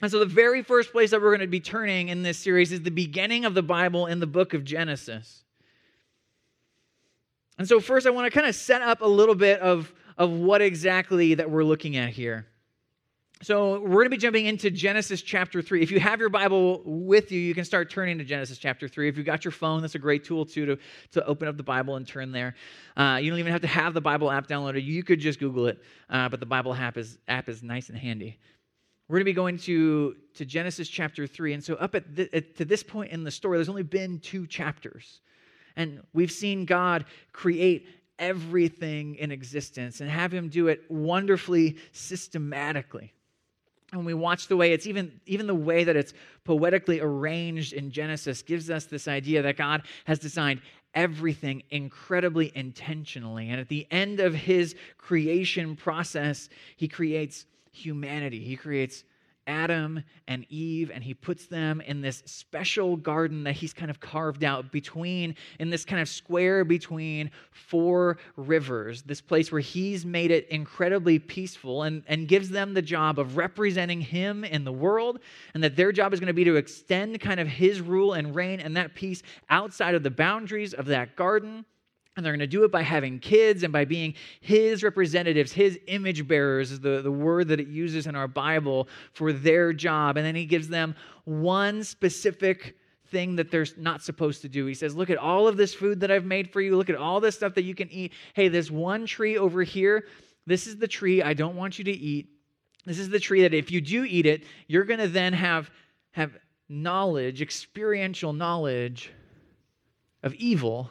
And 0.00 0.10
so, 0.10 0.20
the 0.20 0.26
very 0.26 0.62
first 0.62 0.92
place 0.92 1.10
that 1.10 1.20
we're 1.20 1.30
going 1.30 1.40
to 1.40 1.48
be 1.48 1.60
turning 1.60 2.08
in 2.08 2.22
this 2.22 2.38
series 2.38 2.70
is 2.70 2.82
the 2.82 2.90
beginning 2.90 3.44
of 3.44 3.54
the 3.54 3.62
Bible 3.62 4.06
in 4.06 4.20
the 4.20 4.28
book 4.28 4.54
of 4.54 4.62
Genesis. 4.64 5.42
And 7.58 7.66
so, 7.66 7.80
first, 7.80 8.06
I 8.06 8.10
want 8.10 8.26
to 8.26 8.30
kind 8.30 8.48
of 8.48 8.54
set 8.54 8.80
up 8.80 9.00
a 9.00 9.06
little 9.06 9.34
bit 9.34 9.60
of, 9.60 9.92
of 10.16 10.30
what 10.30 10.62
exactly 10.62 11.34
that 11.34 11.50
we're 11.50 11.64
looking 11.64 11.96
at 11.96 12.10
here. 12.10 12.46
So, 13.42 13.80
we're 13.80 13.88
going 13.88 14.04
to 14.04 14.10
be 14.10 14.18
jumping 14.18 14.46
into 14.46 14.70
Genesis 14.70 15.20
chapter 15.20 15.60
3. 15.60 15.82
If 15.82 15.90
you 15.90 15.98
have 15.98 16.20
your 16.20 16.28
Bible 16.28 16.82
with 16.84 17.32
you, 17.32 17.40
you 17.40 17.52
can 17.52 17.64
start 17.64 17.90
turning 17.90 18.18
to 18.18 18.24
Genesis 18.24 18.58
chapter 18.58 18.86
3. 18.86 19.08
If 19.08 19.16
you've 19.16 19.26
got 19.26 19.44
your 19.44 19.50
phone, 19.50 19.80
that's 19.80 19.96
a 19.96 20.00
great 20.00 20.22
tool 20.22 20.46
too 20.46 20.64
to, 20.64 20.78
to 21.12 21.26
open 21.26 21.48
up 21.48 21.56
the 21.56 21.64
Bible 21.64 21.96
and 21.96 22.06
turn 22.06 22.30
there. 22.30 22.54
Uh, 22.96 23.18
you 23.20 23.30
don't 23.30 23.40
even 23.40 23.50
have 23.50 23.62
to 23.62 23.68
have 23.68 23.94
the 23.94 24.00
Bible 24.00 24.30
app 24.30 24.46
downloaded. 24.46 24.84
You 24.84 25.02
could 25.02 25.18
just 25.18 25.40
Google 25.40 25.66
it, 25.66 25.82
uh, 26.08 26.28
but 26.28 26.38
the 26.38 26.46
Bible 26.46 26.72
app 26.72 26.96
is, 26.96 27.18
app 27.26 27.48
is 27.48 27.64
nice 27.64 27.88
and 27.88 27.98
handy. 27.98 28.38
We're 29.08 29.16
going 29.16 29.20
to 29.20 29.24
be 29.24 29.32
going 29.32 29.58
to, 29.58 30.16
to 30.34 30.44
Genesis 30.44 30.88
chapter 30.88 31.26
3. 31.26 31.54
And 31.54 31.64
so, 31.64 31.74
up 31.74 31.94
at, 31.94 32.14
the, 32.14 32.34
at 32.34 32.56
to 32.56 32.64
this 32.64 32.82
point 32.82 33.10
in 33.10 33.24
the 33.24 33.30
story, 33.30 33.56
there's 33.56 33.70
only 33.70 33.82
been 33.82 34.18
two 34.18 34.46
chapters. 34.46 35.20
And 35.76 36.02
we've 36.12 36.32
seen 36.32 36.66
God 36.66 37.06
create 37.32 37.86
everything 38.18 39.14
in 39.14 39.30
existence 39.30 40.00
and 40.00 40.10
have 40.10 40.32
him 40.34 40.48
do 40.48 40.68
it 40.68 40.82
wonderfully 40.90 41.76
systematically. 41.92 43.12
And 43.92 44.04
we 44.04 44.12
watch 44.12 44.48
the 44.48 44.56
way 44.56 44.72
it's 44.72 44.86
even, 44.86 45.18
even 45.24 45.46
the 45.46 45.54
way 45.54 45.84
that 45.84 45.96
it's 45.96 46.12
poetically 46.44 47.00
arranged 47.00 47.72
in 47.72 47.90
Genesis 47.90 48.42
gives 48.42 48.68
us 48.68 48.84
this 48.84 49.08
idea 49.08 49.40
that 49.40 49.56
God 49.56 49.82
has 50.04 50.18
designed 50.18 50.60
everything 50.94 51.62
incredibly 51.70 52.52
intentionally. 52.54 53.48
And 53.48 53.60
at 53.60 53.68
the 53.68 53.86
end 53.90 54.20
of 54.20 54.34
his 54.34 54.74
creation 54.98 55.76
process, 55.76 56.50
he 56.76 56.88
creates 56.88 57.46
humanity. 57.72 58.40
He 58.40 58.56
creates 58.56 59.04
Adam 59.48 60.02
and 60.28 60.44
Eve, 60.50 60.90
and 60.92 61.02
he 61.02 61.14
puts 61.14 61.46
them 61.46 61.80
in 61.80 62.02
this 62.02 62.22
special 62.26 62.96
garden 62.96 63.44
that 63.44 63.54
he's 63.54 63.72
kind 63.72 63.90
of 63.90 63.98
carved 63.98 64.44
out 64.44 64.70
between, 64.70 65.34
in 65.58 65.70
this 65.70 65.86
kind 65.86 66.02
of 66.02 66.08
square 66.08 66.64
between 66.64 67.30
four 67.50 68.18
rivers, 68.36 69.02
this 69.02 69.22
place 69.22 69.50
where 69.50 69.62
he's 69.62 70.04
made 70.04 70.30
it 70.30 70.46
incredibly 70.50 71.18
peaceful 71.18 71.84
and, 71.84 72.02
and 72.06 72.28
gives 72.28 72.50
them 72.50 72.74
the 72.74 72.82
job 72.82 73.18
of 73.18 73.38
representing 73.38 74.02
him 74.02 74.44
in 74.44 74.64
the 74.64 74.72
world, 74.72 75.18
and 75.54 75.64
that 75.64 75.76
their 75.76 75.92
job 75.92 76.12
is 76.12 76.20
going 76.20 76.28
to 76.28 76.34
be 76.34 76.44
to 76.44 76.56
extend 76.56 77.18
kind 77.18 77.40
of 77.40 77.48
his 77.48 77.80
rule 77.80 78.12
and 78.12 78.34
reign 78.34 78.60
and 78.60 78.76
that 78.76 78.94
peace 78.94 79.22
outside 79.48 79.94
of 79.94 80.02
the 80.02 80.10
boundaries 80.10 80.74
of 80.74 80.84
that 80.86 81.16
garden. 81.16 81.64
And 82.18 82.26
they're 82.26 82.32
going 82.32 82.40
to 82.40 82.48
do 82.48 82.64
it 82.64 82.72
by 82.72 82.82
having 82.82 83.20
kids 83.20 83.62
and 83.62 83.72
by 83.72 83.84
being 83.84 84.12
his 84.40 84.82
representatives, 84.82 85.52
his 85.52 85.78
image 85.86 86.26
bearers 86.26 86.72
is 86.72 86.80
the, 86.80 87.00
the 87.00 87.12
word 87.12 87.46
that 87.46 87.60
it 87.60 87.68
uses 87.68 88.08
in 88.08 88.16
our 88.16 88.26
Bible 88.26 88.88
for 89.12 89.32
their 89.32 89.72
job. 89.72 90.16
And 90.16 90.26
then 90.26 90.34
he 90.34 90.44
gives 90.44 90.66
them 90.66 90.96
one 91.26 91.84
specific 91.84 92.74
thing 93.12 93.36
that 93.36 93.52
they're 93.52 93.68
not 93.76 94.02
supposed 94.02 94.42
to 94.42 94.48
do. 94.48 94.66
He 94.66 94.74
says, 94.74 94.96
Look 94.96 95.10
at 95.10 95.16
all 95.16 95.46
of 95.46 95.56
this 95.56 95.72
food 95.72 96.00
that 96.00 96.10
I've 96.10 96.24
made 96.24 96.50
for 96.50 96.60
you. 96.60 96.76
Look 96.76 96.90
at 96.90 96.96
all 96.96 97.20
this 97.20 97.36
stuff 97.36 97.54
that 97.54 97.62
you 97.62 97.76
can 97.76 97.88
eat. 97.92 98.12
Hey, 98.34 98.48
this 98.48 98.68
one 98.68 99.06
tree 99.06 99.38
over 99.38 99.62
here. 99.62 100.08
This 100.44 100.66
is 100.66 100.76
the 100.76 100.88
tree 100.88 101.22
I 101.22 101.34
don't 101.34 101.54
want 101.54 101.78
you 101.78 101.84
to 101.84 101.92
eat. 101.92 102.30
This 102.84 102.98
is 102.98 103.08
the 103.10 103.20
tree 103.20 103.42
that 103.42 103.54
if 103.54 103.70
you 103.70 103.80
do 103.80 104.02
eat 104.02 104.26
it, 104.26 104.42
you're 104.66 104.82
going 104.82 104.98
to 104.98 105.06
then 105.06 105.34
have, 105.34 105.70
have 106.10 106.36
knowledge, 106.68 107.42
experiential 107.42 108.32
knowledge 108.32 109.12
of 110.24 110.34
evil, 110.34 110.90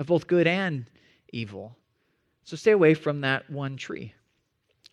of 0.00 0.06
both 0.06 0.26
good 0.26 0.48
and 0.48 0.86
evil. 1.30 1.76
So 2.44 2.56
stay 2.56 2.72
away 2.72 2.94
from 2.94 3.20
that 3.20 3.48
one 3.50 3.76
tree. 3.76 4.14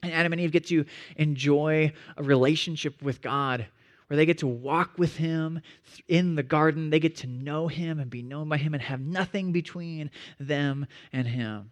And 0.04 0.12
Adam 0.12 0.34
and 0.34 0.42
Eve 0.42 0.52
get 0.52 0.68
to 0.68 0.86
enjoy 1.16 1.94
a 2.18 2.24
relationship 2.24 3.02
with 3.02 3.22
God 3.22 3.66
where 4.08 4.18
they 4.18 4.26
get 4.26 4.40
to 4.40 4.48
walk 4.48 4.98
with 4.98 5.16
Him 5.16 5.62
in 6.08 6.36
the 6.36 6.44
garden. 6.44 6.90
They 6.90 7.00
get 7.00 7.16
to 7.18 7.28
know 7.28 7.68
Him 7.68 8.00
and 8.00 8.12
be 8.12 8.22
known 8.22 8.50
by 8.50 8.58
Him 8.58 8.74
and 8.74 8.84
have 8.84 9.00
nothing 9.00 9.54
between 9.54 10.12
them 10.40 10.86
and 11.14 11.26
Him. 11.26 11.72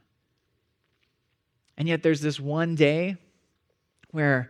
And 1.77 1.89
yet 1.89 2.03
there's 2.03 2.21
this 2.21 2.39
one 2.39 2.75
day 2.75 3.17
where 4.11 4.49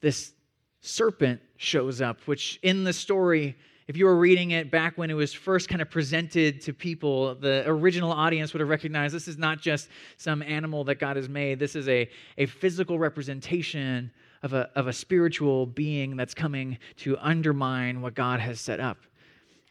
this 0.00 0.32
serpent 0.80 1.40
shows 1.56 2.00
up, 2.00 2.18
which 2.26 2.58
in 2.60 2.82
the 2.82 2.92
story, 2.92 3.56
if 3.86 3.96
you 3.96 4.06
were 4.06 4.16
reading 4.16 4.52
it 4.52 4.70
back 4.70 4.96
when 4.96 5.10
it 5.10 5.14
was 5.14 5.32
first 5.32 5.68
kind 5.68 5.82
of 5.82 5.90
presented 5.90 6.60
to 6.62 6.72
people, 6.72 7.34
the 7.34 7.64
original 7.66 8.12
audience 8.12 8.52
would 8.52 8.60
have 8.60 8.68
recognized 8.68 9.14
this 9.14 9.28
is 9.28 9.36
not 9.36 9.60
just 9.60 9.88
some 10.16 10.42
animal 10.42 10.84
that 10.84 10.96
God 10.96 11.16
has 11.16 11.28
made. 11.28 11.58
This 11.58 11.76
is 11.76 11.88
a, 11.88 12.08
a 12.38 12.46
physical 12.46 12.98
representation 12.98 14.10
of 14.42 14.54
a, 14.54 14.70
of 14.74 14.86
a 14.86 14.92
spiritual 14.92 15.66
being 15.66 16.16
that's 16.16 16.34
coming 16.34 16.78
to 16.98 17.16
undermine 17.18 18.00
what 18.00 18.14
God 18.14 18.40
has 18.40 18.60
set 18.60 18.80
up 18.80 18.98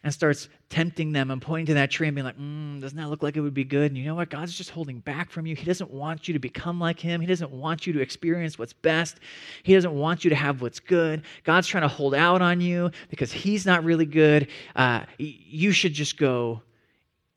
and 0.03 0.13
starts 0.13 0.49
tempting 0.69 1.13
them 1.13 1.31
and 1.31 1.41
pointing 1.41 1.67
to 1.67 1.73
that 1.75 1.89
tree 1.89 2.07
and 2.07 2.15
being 2.15 2.25
like, 2.25 2.37
mm, 2.37 2.81
doesn't 2.81 2.97
that 2.97 3.09
look 3.09 3.23
like 3.23 3.37
it 3.37 3.41
would 3.41 3.53
be 3.53 3.63
good? 3.63 3.91
And 3.91 3.97
you 3.97 4.03
know 4.03 4.15
what? 4.15 4.29
God's 4.29 4.55
just 4.55 4.69
holding 4.69 4.99
back 4.99 5.31
from 5.31 5.45
you. 5.45 5.55
He 5.55 5.63
doesn't 5.63 5.91
want 5.91 6.27
you 6.27 6.33
to 6.33 6.39
become 6.39 6.79
like 6.79 6.99
Him. 6.99 7.21
He 7.21 7.27
doesn't 7.27 7.51
want 7.51 7.87
you 7.87 7.93
to 7.93 8.01
experience 8.01 8.59
what's 8.59 8.73
best. 8.73 9.19
He 9.63 9.73
doesn't 9.73 9.93
want 9.93 10.25
you 10.25 10.29
to 10.29 10.35
have 10.35 10.61
what's 10.61 10.81
good. 10.81 11.23
God's 11.45 11.67
trying 11.67 11.83
to 11.83 11.87
hold 11.87 12.13
out 12.13 12.41
on 12.41 12.59
you 12.59 12.91
because 13.09 13.31
He's 13.31 13.65
not 13.65 13.85
really 13.85 14.05
good. 14.05 14.47
Uh, 14.75 15.03
you 15.17 15.71
should 15.71 15.93
just 15.93 16.17
go 16.17 16.61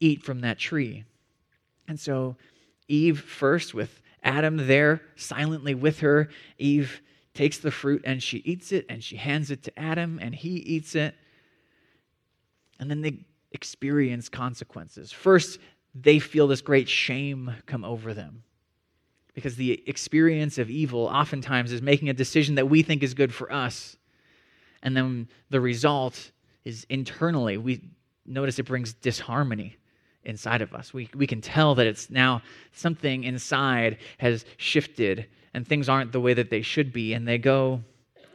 eat 0.01 0.23
from 0.25 0.41
that 0.41 0.59
tree. 0.59 1.05
And 1.87 1.99
so, 1.99 2.35
Eve, 2.89 3.21
first 3.21 3.75
with 3.75 4.03
Adam 4.25 4.67
there 4.67 5.03
silently 5.15 5.75
with 5.75 6.01
her, 6.01 6.29
Eve 6.59 7.01
takes 7.33 7.59
the 7.59 7.71
fruit 7.71 8.03
and 8.05 8.21
she 8.21 8.39
eats 8.39 8.73
it 8.73 8.87
and 8.89 9.05
she 9.05 9.17
hands 9.17 9.53
it 9.53 9.63
to 9.63 9.79
Adam 9.79 10.19
and 10.21 10.35
he 10.35 10.57
eats 10.57 10.97
it 10.97 11.15
and 12.79 12.91
then 12.91 13.01
they 13.01 13.19
experience 13.53 14.29
consequences. 14.29 15.13
First, 15.13 15.59
they 15.95 16.19
feel 16.19 16.47
this 16.47 16.61
great 16.61 16.89
shame 16.89 17.55
come 17.67 17.85
over 17.85 18.13
them 18.13 18.43
because 19.35 19.57
the 19.57 19.83
experience 19.87 20.59
of 20.59 20.71
evil 20.71 21.07
oftentimes 21.07 21.73
is 21.73 21.83
making 21.83 22.09
a 22.09 22.15
decision 22.15 22.55
that 22.57 22.69
we 22.69 22.83
think 22.83 23.03
is 23.03 23.15
good 23.15 23.35
for 23.35 23.53
us. 23.53 23.97
And 24.83 24.97
then 24.97 25.29
the 25.51 25.61
result 25.61 26.31
is 26.65 26.87
internally, 26.89 27.57
we 27.57 27.83
notice 28.25 28.59
it 28.59 28.65
brings 28.65 28.93
disharmony 28.95 29.77
inside 30.25 30.61
of 30.61 30.75
us. 30.75 30.93
We, 30.93 31.09
we 31.15 31.27
can 31.27 31.41
tell 31.41 31.75
that 31.77 31.87
it's 31.87 32.11
now 32.11 32.43
something 32.73 33.25
inside 33.25 33.99
has 34.19 34.45
shifted 34.57 35.27
and 35.55 35.67
things 35.67 35.89
aren't 35.89 36.13
the 36.13 36.21
way 36.21 36.35
that 36.35 36.51
they 36.51 36.63
should 36.63 36.93
be. 36.93 37.15
And 37.15 37.27
they 37.27 37.39
go, 37.39 37.83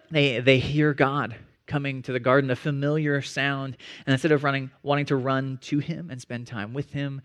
they, 0.09 0.39
they 0.39 0.59
hear 0.59 0.93
God 0.93 1.35
coming 1.71 2.01
to 2.01 2.11
the 2.11 2.19
garden, 2.19 2.51
a 2.51 2.55
familiar 2.55 3.21
sound. 3.21 3.77
And 4.05 4.11
instead 4.11 4.33
of 4.33 4.43
running, 4.43 4.69
wanting 4.83 5.05
to 5.05 5.15
run 5.15 5.57
to 5.61 5.79
him 5.79 6.09
and 6.11 6.21
spend 6.21 6.45
time 6.45 6.73
with 6.73 6.91
him, 6.91 7.21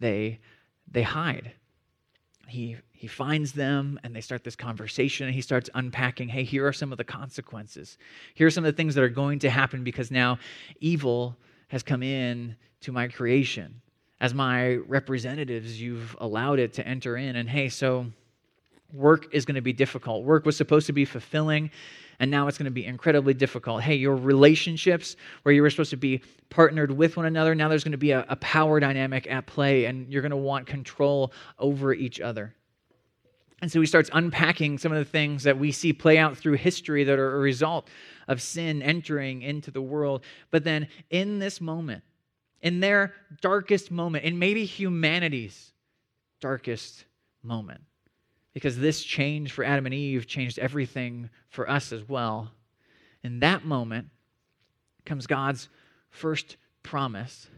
they, 0.00 0.40
they 0.90 1.02
hide. 1.02 1.52
He, 2.48 2.76
he 2.92 3.06
finds 3.06 3.52
them 3.52 4.00
and 4.02 4.16
they 4.16 4.22
start 4.22 4.42
this 4.42 4.56
conversation 4.56 5.26
and 5.26 5.34
he 5.34 5.42
starts 5.42 5.68
unpacking 5.74 6.28
hey, 6.28 6.44
here 6.44 6.66
are 6.66 6.72
some 6.72 6.92
of 6.92 6.98
the 6.98 7.04
consequences. 7.04 7.98
Here 8.34 8.46
are 8.46 8.50
some 8.50 8.64
of 8.64 8.72
the 8.74 8.76
things 8.76 8.94
that 8.94 9.04
are 9.04 9.10
going 9.10 9.38
to 9.40 9.50
happen 9.50 9.84
because 9.84 10.10
now 10.10 10.38
evil 10.80 11.36
has 11.68 11.82
come 11.82 12.02
in 12.02 12.56
to 12.80 12.92
my 12.92 13.06
creation. 13.06 13.82
As 14.18 14.32
my 14.32 14.76
representatives, 14.76 15.80
you've 15.80 16.16
allowed 16.20 16.58
it 16.58 16.72
to 16.74 16.88
enter 16.88 17.18
in. 17.18 17.36
And 17.36 17.48
hey, 17.48 17.68
so 17.68 18.06
work 18.92 19.28
is 19.32 19.44
going 19.44 19.54
to 19.56 19.60
be 19.60 19.74
difficult. 19.74 20.24
Work 20.24 20.46
was 20.46 20.56
supposed 20.56 20.86
to 20.86 20.92
be 20.94 21.04
fulfilling 21.04 21.70
and 22.20 22.30
now 22.30 22.46
it's 22.46 22.58
going 22.58 22.66
to 22.66 22.70
be 22.70 22.84
incredibly 22.84 23.34
difficult. 23.34 23.82
Hey, 23.82 23.96
your 23.96 24.14
relationships 24.14 25.16
where 25.42 25.54
you 25.54 25.62
were 25.62 25.70
supposed 25.70 25.90
to 25.90 25.96
be 25.96 26.22
partnered 26.50 26.90
with 26.90 27.16
one 27.16 27.26
another, 27.26 27.54
now 27.54 27.68
there's 27.68 27.82
going 27.82 27.92
to 27.92 27.98
be 27.98 28.12
a, 28.12 28.26
a 28.28 28.36
power 28.36 28.78
dynamic 28.78 29.26
at 29.28 29.46
play, 29.46 29.86
and 29.86 30.12
you're 30.12 30.22
going 30.22 30.30
to 30.30 30.36
want 30.36 30.66
control 30.66 31.32
over 31.58 31.94
each 31.94 32.20
other. 32.20 32.54
And 33.62 33.72
so 33.72 33.80
he 33.80 33.86
starts 33.86 34.10
unpacking 34.12 34.78
some 34.78 34.92
of 34.92 34.98
the 34.98 35.10
things 35.10 35.42
that 35.44 35.58
we 35.58 35.72
see 35.72 35.92
play 35.92 36.18
out 36.18 36.36
through 36.36 36.54
history 36.54 37.04
that 37.04 37.18
are 37.18 37.36
a 37.36 37.40
result 37.40 37.88
of 38.28 38.40
sin 38.40 38.82
entering 38.82 39.42
into 39.42 39.70
the 39.70 39.82
world. 39.82 40.22
But 40.50 40.64
then 40.64 40.88
in 41.10 41.38
this 41.38 41.60
moment, 41.60 42.04
in 42.60 42.80
their 42.80 43.14
darkest 43.40 43.90
moment, 43.90 44.24
in 44.24 44.38
maybe 44.38 44.64
humanity's 44.66 45.72
darkest 46.40 47.06
moment, 47.42 47.80
because 48.52 48.78
this 48.78 49.02
change 49.02 49.52
for 49.52 49.64
Adam 49.64 49.86
and 49.86 49.94
Eve 49.94 50.26
changed 50.26 50.58
everything 50.58 51.30
for 51.48 51.68
us 51.68 51.92
as 51.92 52.08
well. 52.08 52.50
In 53.22 53.40
that 53.40 53.64
moment 53.64 54.08
comes 55.04 55.26
God's 55.26 55.68
first 56.10 56.56
promise 56.82 57.48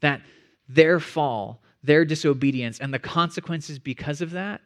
that 0.00 0.22
their 0.68 1.00
fall, 1.00 1.62
their 1.82 2.04
disobedience, 2.04 2.80
and 2.80 2.92
the 2.92 2.98
consequences 2.98 3.78
because 3.78 4.20
of 4.20 4.32
that 4.32 4.60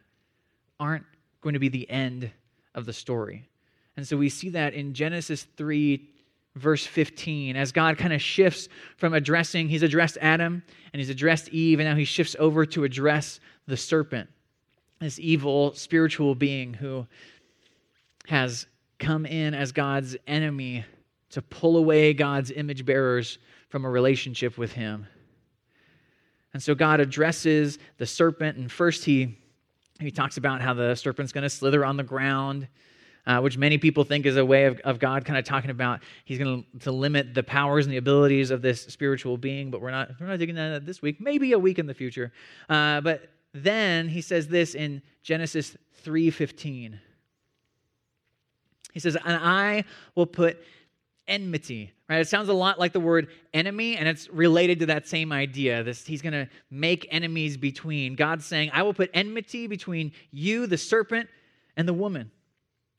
aren't 0.79 1.05
going 1.41 1.55
to 1.55 1.59
be 1.59 1.69
the 1.69 1.89
end 1.91 2.31
of 2.75 2.87
the 2.87 2.93
story. 2.93 3.49
And 3.97 4.07
so 4.07 4.17
we 4.17 4.29
see 4.29 4.51
that 4.51 4.75
in 4.75 4.95
Genesis 4.95 5.47
3, 5.57 6.09
verse 6.57 6.85
15, 6.85 7.57
as 7.57 7.73
God 7.73 7.97
kind 7.97 8.13
of 8.13 8.21
shifts 8.21 8.69
from 8.97 9.15
addressing, 9.15 9.69
he's 9.69 9.83
addressed 9.83 10.19
Adam 10.21 10.63
and 10.93 11.01
he's 11.01 11.11
addressed 11.11 11.49
Eve, 11.51 11.81
and 11.81 11.89
now 11.89 11.95
he 11.95 12.05
shifts 12.05 12.35
over 12.39 12.67
to 12.67 12.85
address 12.85 13.41
the 13.67 13.77
serpent 13.77 14.29
this 15.05 15.19
evil 15.19 15.73
spiritual 15.75 16.35
being 16.35 16.75
who 16.75 17.07
has 18.27 18.67
come 18.99 19.27
in 19.27 19.55
as 19.55 19.73
God's 19.73 20.17
enemy 20.27 20.85
to 21.31 21.43
pull 21.43 21.77
away 21.77 22.15
God's 22.15 22.51
image 22.51 22.85
bearers 22.85 23.39
from 23.69 23.85
a 23.85 23.91
relationship 23.91 24.57
with 24.57 24.73
him. 24.73 25.07
And 26.53 26.63
so 26.63 26.75
God 26.75 27.01
addresses 27.01 27.79
the 27.99 28.07
serpent, 28.07 28.57
and 28.57 28.71
first 28.71 29.05
he, 29.05 29.37
he 29.99 30.13
talks 30.13 30.37
about 30.37 30.61
how 30.61 30.73
the 30.73 30.95
serpent's 30.95 31.33
going 31.33 31.43
to 31.43 31.51
slither 31.51 31.85
on 31.85 31.97
the 31.97 32.05
ground. 32.05 32.69
Uh, 33.27 33.41
which 33.41 33.57
many 33.57 33.79
people 33.79 34.05
think 34.05 34.27
is 34.27 34.37
a 34.37 34.45
way 34.45 34.67
of, 34.67 34.79
of 34.81 34.99
God 34.99 35.25
kind 35.25 35.39
of 35.39 35.47
talking 35.47 35.71
about 35.71 36.01
he's 36.27 36.39
going 36.39 36.63
to 36.81 36.93
limit 36.93 37.33
the 37.33 37.43
powers 37.43 37.87
and 37.87 37.93
the 37.95 37.97
abilities 37.97 38.51
of 38.51 38.61
this 38.61 38.83
spiritual 38.83 39.39
being, 39.39 39.71
but 39.71 39.81
we're 39.81 39.91
not, 39.91 40.11
we're 40.21 40.27
not 40.27 40.39
digging 40.39 40.57
that 40.57 40.85
this 40.85 41.01
week, 41.01 41.23
maybe 41.23 41.53
a 41.53 41.59
week 41.59 41.79
in 41.79 41.87
the 41.87 41.95
future. 41.95 42.35
Uh, 42.69 43.01
but 43.01 43.31
then 43.55 44.09
he 44.09 44.21
says 44.21 44.49
this 44.49 44.75
in 44.75 45.01
Genesis 45.23 45.77
3:15. 46.03 47.01
He 48.93 49.01
says, 49.01 49.17
"And 49.17 49.37
I 49.37 49.85
will 50.15 50.27
put 50.27 50.63
enmity." 51.27 51.93
Right? 52.09 52.21
It 52.21 52.29
sounds 52.29 52.51
a 52.51 52.55
lot 52.55 52.79
like 52.79 52.93
the 52.93 53.01
word 53.01 53.31
enemy, 53.55 53.97
and 53.97 54.07
it's 54.07 54.29
related 54.29 54.81
to 54.81 54.87
that 54.87 55.09
same 55.09 55.33
idea. 55.33 55.83
This 55.83 56.05
he's 56.05 56.21
going 56.21 56.35
to 56.35 56.49
make 56.71 57.07
enemies 57.11 57.57
between. 57.57 58.15
God's 58.15 58.45
saying, 58.45 58.71
"I 58.73 58.83
will 58.83 58.93
put 58.93 59.09
enmity 59.15 59.67
between 59.67 60.13
you, 60.31 60.67
the 60.67 60.77
serpent, 60.77 61.31
and 61.77 61.89
the 61.89 61.95
woman." 61.95 62.31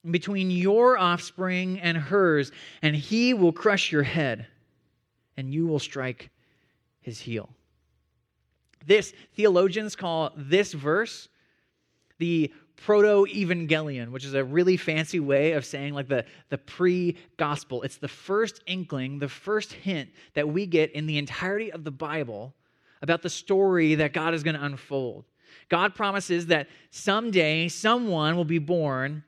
Between 0.09 0.51
your 0.51 0.97
offspring 0.97 1.79
and 1.79 1.97
hers, 1.97 2.51
and 2.81 2.95
he 2.95 3.33
will 3.33 3.51
crush 3.51 3.91
your 3.91 4.03
head, 4.03 4.47
and 5.35 5.53
you 5.53 5.65
will 5.65 5.79
strike 5.79 6.29
his 7.01 7.19
heel. 7.21 7.55
This, 8.85 9.13
theologians 9.35 9.95
call 9.95 10.31
this 10.35 10.73
verse 10.73 11.27
the 12.17 12.53
proto 12.77 13.25
evangelium, 13.33 14.11
which 14.11 14.25
is 14.25 14.33
a 14.33 14.43
really 14.43 14.77
fancy 14.77 15.19
way 15.19 15.53
of 15.53 15.65
saying 15.65 15.93
like 15.93 16.07
the, 16.07 16.25
the 16.49 16.57
pre 16.57 17.17
gospel. 17.37 17.81
It's 17.83 17.97
the 17.97 18.07
first 18.07 18.61
inkling, 18.67 19.19
the 19.19 19.29
first 19.29 19.73
hint 19.73 20.09
that 20.33 20.47
we 20.47 20.65
get 20.65 20.91
in 20.91 21.07
the 21.07 21.17
entirety 21.17 21.71
of 21.71 21.83
the 21.83 21.91
Bible 21.91 22.53
about 23.01 23.21
the 23.21 23.29
story 23.29 23.95
that 23.95 24.13
God 24.13 24.33
is 24.33 24.43
going 24.43 24.55
to 24.55 24.63
unfold. 24.63 25.25
God 25.69 25.95
promises 25.95 26.47
that 26.47 26.67
someday 26.91 27.67
someone 27.67 28.35
will 28.35 28.45
be 28.45 28.59
born 28.59 29.23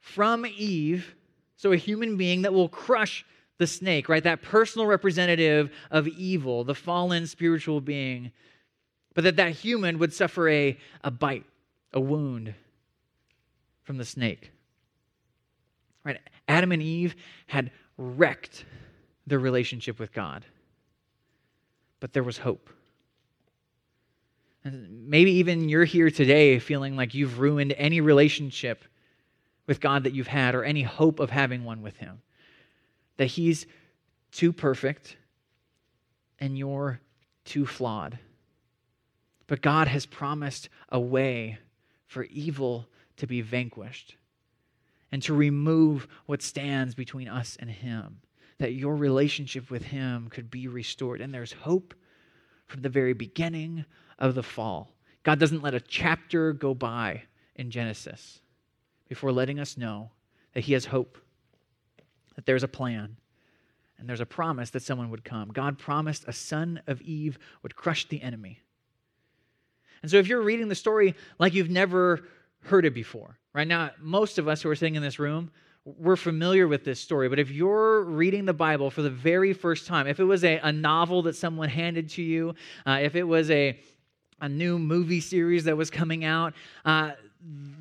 from 0.00 0.46
Eve, 0.46 1.14
so 1.56 1.72
a 1.72 1.76
human 1.76 2.16
being 2.16 2.42
that 2.42 2.52
will 2.52 2.68
crush 2.68 3.24
the 3.58 3.66
snake, 3.66 4.08
right? 4.08 4.24
That 4.24 4.42
personal 4.42 4.86
representative 4.86 5.70
of 5.90 6.08
evil, 6.08 6.64
the 6.64 6.74
fallen 6.74 7.26
spiritual 7.26 7.80
being 7.80 8.32
but 9.14 9.24
that 9.24 9.36
that 9.36 9.52
human 9.52 9.98
would 9.98 10.12
suffer 10.12 10.48
a, 10.48 10.78
a 11.04 11.10
bite, 11.10 11.44
a 11.92 12.00
wound 12.00 12.54
from 13.82 13.98
the 13.98 14.04
snake. 14.04 14.50
Right? 16.04 16.18
Adam 16.48 16.72
and 16.72 16.82
Eve 16.82 17.14
had 17.46 17.70
wrecked 17.96 18.64
their 19.26 19.38
relationship 19.38 19.98
with 19.98 20.12
God. 20.12 20.44
But 22.00 22.12
there 22.12 22.22
was 22.22 22.38
hope. 22.38 22.70
And 24.64 25.08
maybe 25.08 25.32
even 25.32 25.68
you're 25.68 25.84
here 25.84 26.10
today 26.10 26.58
feeling 26.58 26.96
like 26.96 27.14
you've 27.14 27.38
ruined 27.38 27.74
any 27.76 28.00
relationship 28.00 28.84
with 29.66 29.80
God 29.80 30.04
that 30.04 30.12
you've 30.12 30.26
had 30.26 30.54
or 30.54 30.64
any 30.64 30.82
hope 30.82 31.20
of 31.20 31.30
having 31.30 31.64
one 31.64 31.82
with 31.82 31.96
Him. 31.96 32.22
That 33.16 33.26
He's 33.26 33.66
too 34.30 34.52
perfect 34.52 35.16
and 36.38 36.56
you're 36.58 37.00
too 37.44 37.66
flawed. 37.66 38.18
But 39.52 39.60
God 39.60 39.86
has 39.86 40.06
promised 40.06 40.70
a 40.88 40.98
way 40.98 41.58
for 42.06 42.24
evil 42.24 42.88
to 43.18 43.26
be 43.26 43.42
vanquished 43.42 44.16
and 45.12 45.22
to 45.24 45.34
remove 45.34 46.08
what 46.24 46.40
stands 46.40 46.94
between 46.94 47.28
us 47.28 47.58
and 47.60 47.68
Him, 47.68 48.22
that 48.56 48.72
your 48.72 48.96
relationship 48.96 49.70
with 49.70 49.82
Him 49.82 50.28
could 50.30 50.50
be 50.50 50.68
restored. 50.68 51.20
And 51.20 51.34
there's 51.34 51.52
hope 51.52 51.92
from 52.66 52.80
the 52.80 52.88
very 52.88 53.12
beginning 53.12 53.84
of 54.18 54.34
the 54.34 54.42
fall. 54.42 54.94
God 55.22 55.38
doesn't 55.38 55.62
let 55.62 55.74
a 55.74 55.80
chapter 55.80 56.54
go 56.54 56.72
by 56.72 57.24
in 57.54 57.70
Genesis 57.70 58.40
before 59.06 59.32
letting 59.32 59.60
us 59.60 59.76
know 59.76 60.12
that 60.54 60.64
He 60.64 60.72
has 60.72 60.86
hope, 60.86 61.18
that 62.36 62.46
there's 62.46 62.62
a 62.62 62.68
plan, 62.68 63.18
and 63.98 64.08
there's 64.08 64.18
a 64.18 64.24
promise 64.24 64.70
that 64.70 64.82
someone 64.82 65.10
would 65.10 65.24
come. 65.24 65.50
God 65.50 65.78
promised 65.78 66.24
a 66.26 66.32
son 66.32 66.80
of 66.86 67.02
Eve 67.02 67.38
would 67.62 67.76
crush 67.76 68.08
the 68.08 68.22
enemy. 68.22 68.60
And 70.02 70.10
so 70.10 70.18
if 70.18 70.26
you're 70.26 70.42
reading 70.42 70.68
the 70.68 70.74
story 70.74 71.14
like 71.38 71.54
you've 71.54 71.70
never 71.70 72.24
heard 72.64 72.84
it 72.84 72.94
before, 72.94 73.38
right 73.54 73.66
now, 73.66 73.90
most 74.00 74.38
of 74.38 74.48
us 74.48 74.62
who 74.62 74.68
are 74.68 74.74
sitting 74.74 74.96
in 74.96 75.02
this 75.02 75.18
room, 75.18 75.50
we're 75.84 76.16
familiar 76.16 76.68
with 76.68 76.84
this 76.84 77.00
story, 77.00 77.28
but 77.28 77.40
if 77.40 77.50
you're 77.50 78.02
reading 78.02 78.44
the 78.44 78.52
Bible 78.52 78.90
for 78.90 79.02
the 79.02 79.10
very 79.10 79.52
first 79.52 79.86
time, 79.86 80.06
if 80.06 80.20
it 80.20 80.24
was 80.24 80.44
a, 80.44 80.58
a 80.58 80.70
novel 80.70 81.22
that 81.22 81.34
someone 81.34 81.68
handed 81.68 82.08
to 82.10 82.22
you, 82.22 82.54
uh, 82.86 83.00
if 83.02 83.16
it 83.16 83.24
was 83.24 83.50
a, 83.50 83.78
a 84.40 84.48
new 84.48 84.78
movie 84.78 85.20
series 85.20 85.64
that 85.64 85.76
was 85.76 85.90
coming 85.90 86.24
out, 86.24 86.54
uh, 86.84 87.12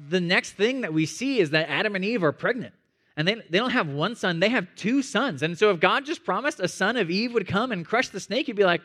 the 0.09 0.19
next 0.19 0.53
thing 0.53 0.81
that 0.81 0.93
we 0.93 1.05
see 1.05 1.39
is 1.39 1.51
that 1.51 1.69
Adam 1.69 1.95
and 1.95 2.03
Eve 2.03 2.23
are 2.23 2.31
pregnant. 2.31 2.73
And 3.17 3.27
they, 3.27 3.35
they 3.35 3.59
don't 3.59 3.71
have 3.71 3.87
one 3.87 4.15
son, 4.15 4.39
they 4.39 4.49
have 4.49 4.67
two 4.75 5.03
sons. 5.03 5.43
And 5.43 5.55
so 5.55 5.69
if 5.69 5.79
God 5.79 6.05
just 6.05 6.23
promised 6.23 6.59
a 6.59 6.67
son 6.67 6.97
of 6.97 7.11
Eve 7.11 7.33
would 7.33 7.45
come 7.45 7.71
and 7.71 7.85
crush 7.85 8.09
the 8.09 8.19
snake, 8.19 8.47
he'd 8.47 8.55
be 8.55 8.63
like, 8.63 8.81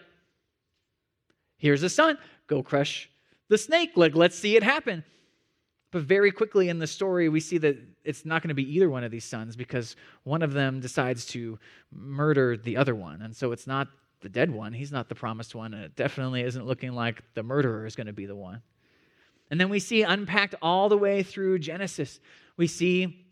here's 1.57 1.83
a 1.83 1.89
son, 1.89 2.19
go 2.49 2.63
crush 2.63 3.09
the 3.49 3.59
snake. 3.59 3.93
Like, 3.97 4.15
let's 4.15 4.39
see 4.39 4.57
it 4.57 4.63
happen. 4.63 5.05
But 5.93 6.03
very 6.03 6.31
quickly 6.33 6.69
in 6.69 6.79
the 6.79 6.87
story, 6.87 7.29
we 7.29 7.41
see 7.41 7.59
that 7.59 7.79
it's 8.05 8.25
not 8.25 8.43
going 8.43 8.49
to 8.49 8.55
be 8.55 8.75
either 8.75 8.91
one 8.91 9.05
of 9.05 9.11
these 9.11 9.25
sons 9.25 9.57
because 9.57 9.97
one 10.25 10.43
of 10.43 10.53
them 10.53 10.81
decides 10.81 11.27
to 11.27 11.59
murder 11.93 12.57
the 12.57 12.77
other 12.77 12.95
one. 12.95 13.23
And 13.23 13.35
so 13.35 13.53
it's 13.53 13.67
not 13.67 13.89
the 14.21 14.29
dead 14.29 14.51
one, 14.51 14.73
he's 14.73 14.91
not 14.91 15.09
the 15.09 15.15
promised 15.15 15.55
one, 15.55 15.75
and 15.75 15.85
it 15.85 15.95
definitely 15.95 16.43
isn't 16.43 16.67
looking 16.67 16.93
like 16.93 17.23
the 17.35 17.43
murderer 17.43 17.87
is 17.87 17.95
going 17.95 18.09
to 18.09 18.13
be 18.13 18.27
the 18.27 18.35
one. 18.35 18.63
And 19.51 19.61
then 19.61 19.69
we 19.69 19.79
see 19.79 20.03
unpacked 20.03 20.55
all 20.61 20.89
the 20.89 20.99
way 20.99 21.23
through 21.23 21.61
Genesis. 21.61 22.19
We 22.57 22.67
see 22.67 23.26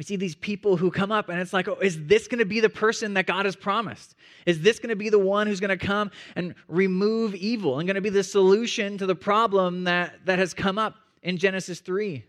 we 0.00 0.04
see 0.04 0.16
these 0.16 0.34
people 0.34 0.78
who 0.78 0.90
come 0.90 1.12
up 1.12 1.28
and 1.28 1.38
it's 1.38 1.52
like, 1.52 1.68
oh, 1.68 1.74
is 1.74 2.06
this 2.06 2.26
going 2.26 2.38
to 2.38 2.46
be 2.46 2.60
the 2.60 2.70
person 2.70 3.12
that 3.12 3.26
God 3.26 3.44
has 3.44 3.54
promised? 3.54 4.14
Is 4.46 4.62
this 4.62 4.78
going 4.78 4.88
to 4.88 4.96
be 4.96 5.10
the 5.10 5.18
one 5.18 5.46
who's 5.46 5.60
going 5.60 5.78
to 5.78 5.86
come 5.86 6.10
and 6.36 6.54
remove 6.68 7.34
evil 7.34 7.78
and 7.78 7.86
going 7.86 7.96
to 7.96 8.00
be 8.00 8.08
the 8.08 8.24
solution 8.24 8.96
to 8.96 9.04
the 9.04 9.14
problem 9.14 9.84
that, 9.84 10.24
that 10.24 10.38
has 10.38 10.54
come 10.54 10.78
up 10.78 10.94
in 11.22 11.36
Genesis 11.36 11.80
3? 11.80 12.24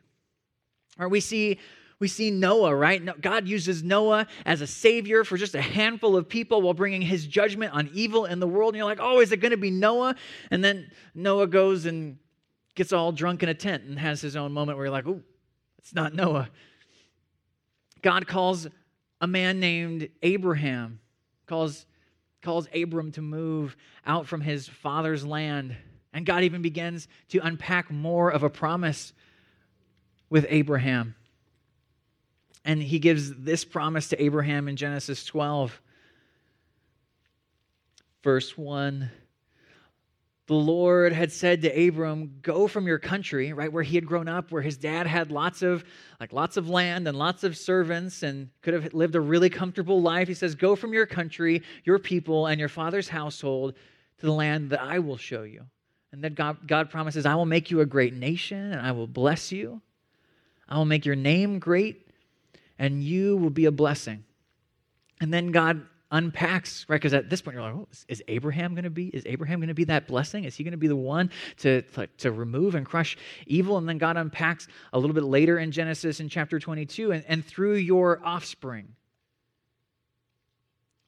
Or 1.00 1.08
we 1.08 1.22
see 1.22 1.60
we 1.98 2.10
see 2.10 2.30
Noah, 2.30 2.76
right? 2.76 3.22
God 3.22 3.48
uses 3.48 3.84
Noah 3.84 4.28
as 4.46 4.60
a 4.60 4.68
savior 4.68 5.24
for 5.24 5.38
just 5.38 5.56
a 5.56 5.62
handful 5.62 6.18
of 6.18 6.28
people 6.28 6.62
while 6.62 6.74
bringing 6.74 7.02
his 7.02 7.26
judgment 7.26 7.74
on 7.74 7.90
evil 7.94 8.26
in 8.26 8.42
the 8.42 8.48
world. 8.48 8.74
And 8.74 8.80
you're 8.80 8.86
like, 8.86 9.00
oh, 9.00 9.22
is 9.22 9.32
it 9.32 9.38
going 9.38 9.52
to 9.52 9.58
be 9.58 9.72
Noah? 9.72 10.16
And 10.50 10.62
then 10.62 10.92
Noah 11.16 11.48
goes 11.48 11.86
and 11.86 12.18
gets 12.76 12.92
all 12.92 13.14
drunk 13.14 13.44
in 13.44 13.50
a 13.50 13.54
tent 13.54 13.84
and 13.84 13.98
has 13.98 14.20
his 14.20 14.36
own 14.36 14.52
moment 14.52 14.78
where 14.78 14.88
you're 14.88 14.92
like, 14.92 15.08
oh, 15.08 15.22
it's 15.78 15.94
not 15.94 16.14
Noah. 16.14 16.50
God 18.02 18.28
calls 18.28 18.68
a 19.20 19.28
man 19.28 19.60
named 19.60 20.10
Abraham, 20.24 21.00
calls, 21.46 21.86
calls 22.42 22.68
Abram 22.74 23.12
to 23.14 23.22
move 23.22 23.76
out 24.06 24.28
from 24.28 24.42
his 24.42 24.68
father's 24.68 25.26
land. 25.26 25.76
And 26.14 26.26
God 26.26 26.44
even 26.44 26.62
begins 26.62 27.08
to 27.30 27.40
unpack 27.40 27.92
more 27.92 28.30
of 28.32 28.44
a 28.44 28.50
promise 28.50 29.14
with 30.30 30.46
Abraham. 30.50 31.16
And 32.66 32.82
he 32.82 33.00
gives 33.00 33.34
this 33.36 33.64
promise 33.64 34.10
to 34.10 34.22
Abraham 34.22 34.68
in 34.68 34.76
Genesis 34.76 35.24
12, 35.26 35.82
verse 38.24 38.58
1 38.58 39.10
the 40.52 40.58
Lord 40.58 41.14
had 41.14 41.32
said 41.32 41.62
to 41.62 41.88
Abram, 41.88 42.40
"Go 42.42 42.68
from 42.68 42.86
your 42.86 43.00
country, 43.00 43.54
right 43.54 43.72
where 43.72 43.84
he 43.84 43.96
had 43.96 44.06
grown 44.06 44.28
up, 44.28 44.52
where 44.52 44.62
his 44.62 44.76
dad 44.76 45.08
had 45.08 45.32
lots 45.32 45.62
of 45.62 45.86
like 46.20 46.34
lots 46.34 46.58
of 46.58 46.68
land 46.68 47.08
and 47.08 47.18
lots 47.18 47.46
of 47.46 47.56
servants 47.56 48.22
and 48.22 48.50
could 48.62 48.74
have 48.74 48.94
lived 48.94 49.16
a 49.16 49.22
really 49.22 49.50
comfortable 49.50 50.02
life." 50.02 50.28
He 50.28 50.34
says, 50.34 50.56
"Go 50.56 50.76
from 50.76 50.92
your 50.92 51.06
country, 51.06 51.64
your 51.86 52.00
people, 52.00 52.48
and 52.48 52.60
your 52.60 52.68
father's 52.68 53.08
household 53.08 53.76
to 54.18 54.26
the 54.26 54.34
land 54.34 54.72
that 54.72 54.82
I 54.82 55.00
will 55.00 55.16
show 55.16 55.44
you." 55.44 55.68
And 56.12 56.22
then 56.22 56.34
God, 56.34 56.68
God 56.68 56.90
promises, 56.90 57.26
"I 57.26 57.36
will 57.36 57.46
make 57.46 57.72
you 57.72 57.80
a 57.80 57.86
great 57.86 58.14
nation, 58.14 58.74
and 58.74 58.82
I 58.82 58.92
will 58.92 59.08
bless 59.08 59.54
you. 59.54 59.82
I 60.68 60.76
will 60.76 60.84
make 60.84 61.06
your 61.06 61.16
name 61.16 61.60
great, 61.60 62.10
and 62.78 63.02
you 63.02 63.38
will 63.38 63.52
be 63.52 63.64
a 63.64 63.72
blessing." 63.72 64.26
And 65.22 65.34
then 65.34 65.54
God 65.54 65.88
unpacks, 66.12 66.86
right? 66.88 66.98
Because 66.98 67.14
at 67.14 67.30
this 67.30 67.42
point, 67.42 67.56
you're 67.56 67.64
like, 67.64 67.74
oh, 67.74 67.88
is 68.08 68.22
Abraham 68.28 68.74
going 68.74 68.84
to 68.84 68.90
be? 68.90 69.08
Is 69.08 69.24
Abraham 69.26 69.60
going 69.60 69.70
to 69.70 69.74
be 69.74 69.86
that 69.86 70.08
blessing? 70.08 70.44
Is 70.44 70.56
he 70.56 70.64
going 70.64 70.74
to 70.74 70.78
be 70.78 70.88
the 70.88 70.96
one 70.96 71.32
to, 71.58 71.82
to, 71.82 72.08
to, 72.18 72.32
remove 72.32 72.76
and 72.76 72.86
crush 72.86 73.18
evil? 73.48 73.78
And 73.78 73.88
then 73.88 73.98
God 73.98 74.18
unpacks 74.18 74.68
a 74.94 75.00
little 75.00 75.14
bit 75.14 75.24
later 75.24 75.58
in 75.58 75.72
Genesis 75.72 76.20
in 76.20 76.30
chapter 76.30 76.60
22, 76.60 77.12
and, 77.12 77.24
and 77.28 77.46
through 77.46 77.76
your 77.76 78.22
offspring. 78.24 78.90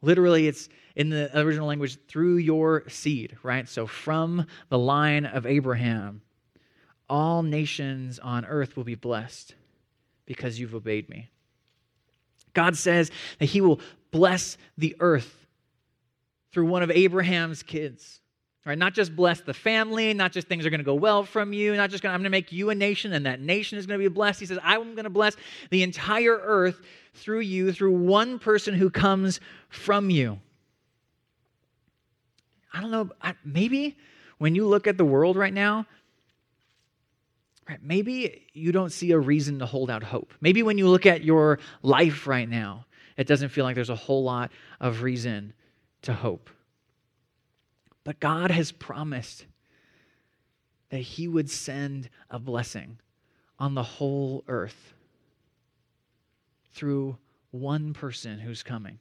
Literally, 0.01 0.47
it's 0.47 0.69
in 0.95 1.09
the 1.09 1.37
original 1.39 1.67
language, 1.67 1.97
through 2.07 2.37
your 2.37 2.83
seed, 2.87 3.37
right? 3.43 3.67
So 3.67 3.87
from 3.87 4.47
the 4.69 4.77
line 4.77 5.25
of 5.25 5.45
Abraham, 5.45 6.21
all 7.09 7.43
nations 7.43 8.19
on 8.19 8.45
earth 8.45 8.75
will 8.75 8.83
be 8.83 8.95
blessed 8.95 9.55
because 10.25 10.59
you've 10.59 10.75
obeyed 10.75 11.09
me. 11.09 11.29
God 12.53 12.77
says 12.77 13.11
that 13.39 13.45
He 13.45 13.61
will 13.61 13.79
bless 14.13 14.57
the 14.77 14.95
earth 15.01 15.45
through 16.53 16.67
one 16.67 16.83
of 16.83 16.91
Abraham's 16.91 17.63
kids. 17.63 18.21
Right? 18.65 18.77
Not 18.77 18.93
just 18.93 19.13
bless 19.13 19.41
the 19.41 19.53
family, 19.53 20.13
not 20.13 20.31
just 20.31 20.47
things 20.47 20.65
are 20.65 20.69
going 20.69 20.79
to 20.79 20.85
go 20.85 20.93
well 20.93 21.25
from 21.25 21.51
you, 21.51 21.75
not 21.75 21.89
just 21.89 22.01
going 22.01 22.11
to, 22.11 22.13
I'm 22.13 22.21
going 22.21 22.31
to 22.31 22.37
make 22.37 22.53
you 22.53 22.69
a 22.69 22.75
nation 22.75 23.11
and 23.11 23.25
that 23.25 23.41
nation 23.41 23.77
is 23.77 23.85
going 23.85 23.99
to 23.99 24.09
be 24.09 24.13
blessed. 24.13 24.39
He 24.39 24.45
says, 24.45 24.57
I'm 24.63 24.95
going 24.95 25.03
to 25.03 25.09
bless 25.09 25.35
the 25.69 25.83
entire 25.83 26.37
earth 26.37 26.79
through 27.13 27.41
you, 27.41 27.73
through 27.73 27.91
one 27.91 28.39
person 28.39 28.73
who 28.73 28.89
comes 28.89 29.41
from 29.67 30.09
you. 30.09 30.39
I 32.73 32.79
don't 32.79 32.91
know, 32.91 33.09
maybe 33.43 33.97
when 34.37 34.55
you 34.55 34.65
look 34.65 34.87
at 34.87 34.97
the 34.97 35.03
world 35.03 35.35
right 35.35 35.53
now, 35.53 35.85
right, 37.67 37.79
maybe 37.83 38.47
you 38.53 38.71
don't 38.71 38.93
see 38.93 39.11
a 39.11 39.19
reason 39.19 39.59
to 39.59 39.65
hold 39.65 39.89
out 39.89 40.03
hope. 40.03 40.33
Maybe 40.39 40.63
when 40.63 40.77
you 40.77 40.87
look 40.87 41.05
at 41.05 41.21
your 41.21 41.59
life 41.81 42.27
right 42.27 42.47
now, 42.47 42.85
it 43.17 43.27
doesn't 43.27 43.49
feel 43.49 43.63
like 43.65 43.75
there's 43.75 43.89
a 43.89 43.95
whole 43.95 44.23
lot 44.23 44.51
of 44.79 45.01
reason 45.01 45.53
to 46.03 46.13
hope. 46.13 46.49
But 48.03 48.19
God 48.19 48.51
has 48.51 48.71
promised 48.71 49.45
that 50.89 50.99
He 50.99 51.27
would 51.27 51.49
send 51.49 52.09
a 52.29 52.39
blessing 52.39 52.99
on 53.59 53.75
the 53.75 53.83
whole 53.83 54.43
earth 54.47 54.93
through 56.73 57.17
one 57.51 57.93
person 57.93 58.39
who's 58.39 58.63
coming. 58.63 58.99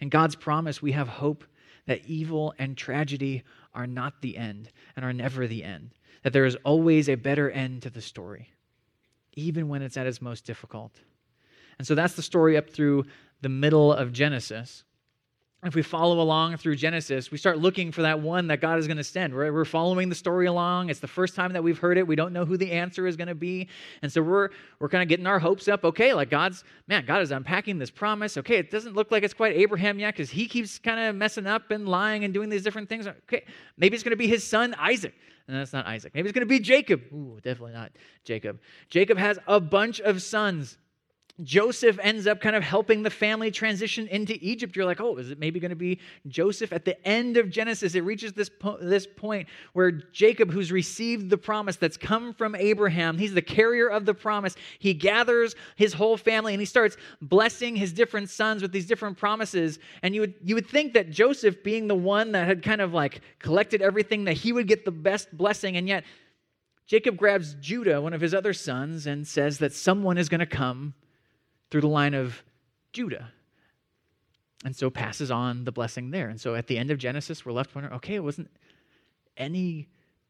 In 0.00 0.08
God's 0.08 0.36
promise, 0.36 0.80
we 0.80 0.92
have 0.92 1.08
hope 1.08 1.44
that 1.86 2.04
evil 2.06 2.54
and 2.58 2.76
tragedy 2.76 3.44
are 3.74 3.86
not 3.86 4.20
the 4.20 4.36
end 4.36 4.70
and 4.96 5.04
are 5.04 5.12
never 5.12 5.46
the 5.46 5.64
end, 5.64 5.90
that 6.22 6.32
there 6.32 6.44
is 6.44 6.56
always 6.64 7.08
a 7.08 7.14
better 7.14 7.50
end 7.50 7.82
to 7.82 7.90
the 7.90 8.00
story, 8.00 8.52
even 9.34 9.68
when 9.68 9.82
it's 9.82 9.96
at 9.96 10.06
its 10.06 10.20
most 10.20 10.44
difficult. 10.44 11.00
And 11.78 11.86
so 11.86 11.94
that's 11.94 12.14
the 12.14 12.22
story 12.22 12.56
up 12.56 12.70
through 12.70 13.04
the 13.40 13.48
middle 13.48 13.92
of 13.92 14.12
Genesis. 14.12 14.84
If 15.64 15.74
we 15.74 15.82
follow 15.82 16.20
along 16.20 16.56
through 16.58 16.76
Genesis, 16.76 17.32
we 17.32 17.38
start 17.38 17.58
looking 17.58 17.90
for 17.90 18.02
that 18.02 18.20
one 18.20 18.46
that 18.46 18.60
God 18.60 18.78
is 18.78 18.86
going 18.86 18.96
to 18.96 19.02
send. 19.02 19.34
We're, 19.34 19.52
we're 19.52 19.64
following 19.64 20.08
the 20.08 20.14
story 20.14 20.46
along. 20.46 20.88
It's 20.88 21.00
the 21.00 21.08
first 21.08 21.34
time 21.34 21.52
that 21.52 21.64
we've 21.64 21.78
heard 21.78 21.98
it. 21.98 22.06
We 22.06 22.14
don't 22.14 22.32
know 22.32 22.44
who 22.44 22.56
the 22.56 22.70
answer 22.70 23.08
is 23.08 23.16
going 23.16 23.26
to 23.26 23.34
be. 23.34 23.66
And 24.00 24.12
so 24.12 24.22
we're, 24.22 24.50
we're 24.78 24.88
kind 24.88 25.02
of 25.02 25.08
getting 25.08 25.26
our 25.26 25.40
hopes 25.40 25.66
up. 25.66 25.84
Okay, 25.84 26.14
like 26.14 26.30
God's, 26.30 26.62
man, 26.86 27.04
God 27.04 27.22
is 27.22 27.32
unpacking 27.32 27.76
this 27.76 27.90
promise. 27.90 28.36
Okay, 28.36 28.54
it 28.54 28.70
doesn't 28.70 28.94
look 28.94 29.10
like 29.10 29.24
it's 29.24 29.34
quite 29.34 29.56
Abraham 29.56 29.98
yet 29.98 30.14
because 30.14 30.30
he 30.30 30.46
keeps 30.46 30.78
kind 30.78 31.00
of 31.00 31.16
messing 31.16 31.48
up 31.48 31.72
and 31.72 31.88
lying 31.88 32.22
and 32.22 32.32
doing 32.32 32.50
these 32.50 32.62
different 32.62 32.88
things. 32.88 33.08
Okay, 33.08 33.44
maybe 33.76 33.96
it's 33.96 34.04
going 34.04 34.10
to 34.10 34.16
be 34.16 34.28
his 34.28 34.46
son, 34.46 34.76
Isaac. 34.78 35.14
And 35.48 35.56
that's 35.56 35.72
not 35.72 35.86
Isaac. 35.86 36.14
Maybe 36.14 36.28
it's 36.28 36.34
going 36.36 36.46
to 36.46 36.48
be 36.48 36.60
Jacob. 36.60 37.02
Ooh, 37.12 37.40
definitely 37.42 37.72
not 37.72 37.90
Jacob. 38.22 38.60
Jacob 38.90 39.18
has 39.18 39.40
a 39.48 39.58
bunch 39.58 39.98
of 40.00 40.22
sons. 40.22 40.78
Joseph 41.44 42.00
ends 42.02 42.26
up 42.26 42.40
kind 42.40 42.56
of 42.56 42.64
helping 42.64 43.04
the 43.04 43.10
family 43.10 43.52
transition 43.52 44.08
into 44.08 44.36
Egypt. 44.40 44.74
You're 44.74 44.84
like, 44.84 45.00
oh, 45.00 45.16
is 45.16 45.30
it 45.30 45.38
maybe 45.38 45.60
going 45.60 45.70
to 45.70 45.76
be 45.76 46.00
Joseph? 46.26 46.72
At 46.72 46.84
the 46.84 47.00
end 47.06 47.36
of 47.36 47.48
Genesis, 47.48 47.94
it 47.94 48.00
reaches 48.00 48.32
this, 48.32 48.48
po- 48.48 48.78
this 48.80 49.06
point 49.06 49.46
where 49.72 49.92
Jacob, 49.92 50.50
who's 50.50 50.72
received 50.72 51.30
the 51.30 51.38
promise 51.38 51.76
that's 51.76 51.96
come 51.96 52.34
from 52.34 52.56
Abraham, 52.56 53.18
he's 53.18 53.34
the 53.34 53.42
carrier 53.42 53.86
of 53.88 54.04
the 54.04 54.14
promise. 54.14 54.56
He 54.80 54.94
gathers 54.94 55.54
his 55.76 55.92
whole 55.92 56.16
family 56.16 56.54
and 56.54 56.60
he 56.60 56.66
starts 56.66 56.96
blessing 57.22 57.76
his 57.76 57.92
different 57.92 58.30
sons 58.30 58.60
with 58.60 58.72
these 58.72 58.86
different 58.86 59.16
promises. 59.16 59.78
And 60.02 60.16
you 60.16 60.22
would, 60.22 60.34
you 60.42 60.56
would 60.56 60.66
think 60.66 60.92
that 60.94 61.10
Joseph, 61.10 61.62
being 61.62 61.86
the 61.86 61.94
one 61.94 62.32
that 62.32 62.48
had 62.48 62.64
kind 62.64 62.80
of 62.80 62.92
like 62.92 63.20
collected 63.38 63.80
everything, 63.80 64.24
that 64.24 64.34
he 64.34 64.52
would 64.52 64.66
get 64.66 64.84
the 64.84 64.90
best 64.90 65.36
blessing. 65.36 65.76
And 65.76 65.86
yet, 65.86 66.02
Jacob 66.88 67.16
grabs 67.16 67.54
Judah, 67.60 68.00
one 68.00 68.14
of 68.14 68.20
his 68.20 68.34
other 68.34 68.54
sons, 68.54 69.06
and 69.06 69.28
says 69.28 69.58
that 69.58 69.72
someone 69.72 70.18
is 70.18 70.28
going 70.28 70.40
to 70.40 70.46
come 70.46 70.94
through 71.70 71.82
the 71.82 71.88
line 71.88 72.14
of 72.14 72.42
Judah. 72.92 73.32
And 74.64 74.74
so 74.74 74.90
passes 74.90 75.30
on 75.30 75.64
the 75.64 75.72
blessing 75.72 76.10
there. 76.10 76.28
And 76.28 76.40
so 76.40 76.54
at 76.54 76.66
the 76.66 76.78
end 76.78 76.90
of 76.90 76.98
Genesis, 76.98 77.44
we're 77.44 77.52
left 77.52 77.74
wondering 77.74 77.94
okay, 77.96 78.14
it 78.14 78.24
wasn't 78.24 78.50
any 79.36 79.88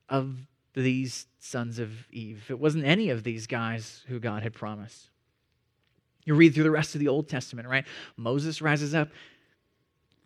of 0.09 0.37
these 0.74 1.27
sons 1.38 1.79
of 1.79 1.90
Eve, 2.11 2.44
it 2.48 2.59
wasn't 2.59 2.85
any 2.85 3.11
of 3.11 3.24
these 3.24 3.46
guys 3.46 4.05
who 4.09 4.20
God 4.20 4.42
had 4.42 4.53
promised. 4.53 5.11
You 6.24 6.35
read 6.35 6.55
through 6.55 6.64
the 6.64 6.70
rest 6.70 6.94
of 6.94 7.01
the 7.01 7.09
Old 7.09 7.29
Testament, 7.29 7.68
right? 7.68 7.87
Moses 8.16 8.61
rises 8.61 8.94
up, 8.94 9.09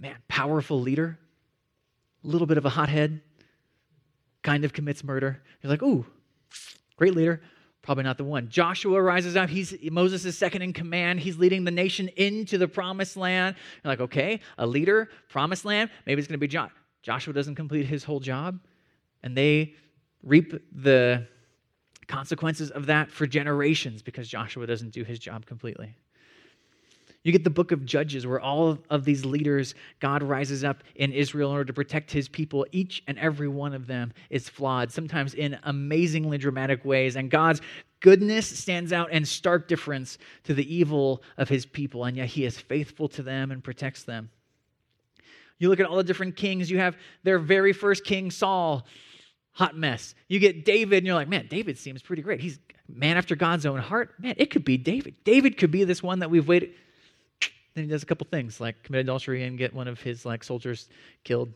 man, 0.00 0.16
powerful 0.26 0.80
leader, 0.80 1.16
a 2.24 2.26
little 2.26 2.46
bit 2.46 2.58
of 2.58 2.66
a 2.66 2.70
hothead, 2.70 3.20
kind 4.42 4.64
of 4.64 4.72
commits 4.72 5.04
murder. 5.04 5.40
You're 5.62 5.70
like, 5.70 5.82
ooh, 5.82 6.04
great 6.96 7.14
leader, 7.14 7.40
probably 7.82 8.04
not 8.04 8.16
the 8.16 8.24
one. 8.24 8.48
Joshua 8.48 9.00
rises 9.02 9.36
up. 9.36 9.50
He's 9.50 9.74
Moses 9.90 10.24
is 10.24 10.38
second 10.38 10.62
in 10.62 10.72
command. 10.72 11.20
He's 11.20 11.36
leading 11.36 11.64
the 11.64 11.70
nation 11.70 12.08
into 12.16 12.58
the 12.58 12.68
promised 12.68 13.16
land. 13.16 13.56
You're 13.82 13.92
like, 13.92 14.00
okay, 14.00 14.40
a 14.58 14.66
leader, 14.66 15.08
promised 15.28 15.64
land. 15.64 15.90
Maybe 16.06 16.20
it's 16.20 16.28
going 16.28 16.38
to 16.38 16.40
be 16.40 16.48
John. 16.48 16.70
Joshua 17.02 17.32
doesn't 17.32 17.56
complete 17.56 17.86
his 17.86 18.04
whole 18.04 18.20
job, 18.20 18.60
and 19.22 19.36
they 19.36 19.74
reap 20.22 20.54
the 20.72 21.26
consequences 22.06 22.70
of 22.70 22.86
that 22.86 23.10
for 23.10 23.26
generations 23.26 24.02
because 24.02 24.28
Joshua 24.28 24.66
doesn't 24.66 24.90
do 24.90 25.02
his 25.02 25.18
job 25.18 25.46
completely. 25.46 25.96
You 27.24 27.30
get 27.30 27.44
the 27.44 27.50
book 27.50 27.70
of 27.70 27.84
Judges, 27.84 28.26
where 28.26 28.40
all 28.40 28.78
of 28.90 29.04
these 29.04 29.24
leaders, 29.24 29.76
God 30.00 30.24
rises 30.24 30.64
up 30.64 30.82
in 30.96 31.12
Israel 31.12 31.50
in 31.50 31.56
order 31.56 31.66
to 31.66 31.72
protect 31.72 32.10
his 32.10 32.28
people. 32.28 32.66
Each 32.72 33.02
and 33.06 33.16
every 33.18 33.46
one 33.46 33.74
of 33.74 33.86
them 33.86 34.12
is 34.28 34.48
flawed, 34.48 34.90
sometimes 34.90 35.34
in 35.34 35.56
amazingly 35.62 36.36
dramatic 36.36 36.84
ways. 36.84 37.14
And 37.14 37.30
God's 37.30 37.60
goodness 38.00 38.46
stands 38.46 38.92
out 38.92 39.12
in 39.12 39.24
stark 39.24 39.68
difference 39.68 40.18
to 40.44 40.54
the 40.54 40.74
evil 40.74 41.22
of 41.38 41.48
his 41.48 41.64
people. 41.64 42.04
And 42.04 42.16
yet 42.16 42.26
he 42.26 42.44
is 42.44 42.58
faithful 42.58 43.08
to 43.10 43.22
them 43.22 43.52
and 43.52 43.62
protects 43.62 44.02
them. 44.02 44.28
You 45.60 45.68
look 45.68 45.78
at 45.78 45.86
all 45.86 45.96
the 45.98 46.02
different 46.02 46.34
kings, 46.34 46.68
you 46.68 46.78
have 46.78 46.96
their 47.22 47.38
very 47.38 47.72
first 47.72 48.04
king, 48.04 48.32
Saul, 48.32 48.84
hot 49.52 49.76
mess. 49.76 50.16
You 50.26 50.40
get 50.40 50.64
David, 50.64 50.98
and 50.98 51.06
you're 51.06 51.14
like, 51.14 51.28
man, 51.28 51.46
David 51.48 51.78
seems 51.78 52.02
pretty 52.02 52.22
great. 52.22 52.40
He's 52.40 52.58
man 52.88 53.16
after 53.16 53.36
God's 53.36 53.64
own 53.64 53.78
heart. 53.78 54.14
Man, 54.18 54.34
it 54.38 54.50
could 54.50 54.64
be 54.64 54.76
David. 54.76 55.14
David 55.22 55.56
could 55.56 55.70
be 55.70 55.84
this 55.84 56.02
one 56.02 56.18
that 56.18 56.30
we've 56.30 56.48
waited. 56.48 56.72
Then 57.74 57.84
he 57.84 57.90
does 57.90 58.02
a 58.02 58.06
couple 58.06 58.26
things 58.30 58.60
like 58.60 58.82
commit 58.82 59.00
adultery 59.00 59.44
and 59.44 59.56
get 59.56 59.72
one 59.72 59.88
of 59.88 60.00
his 60.00 60.24
like 60.26 60.44
soldiers 60.44 60.88
killed 61.24 61.52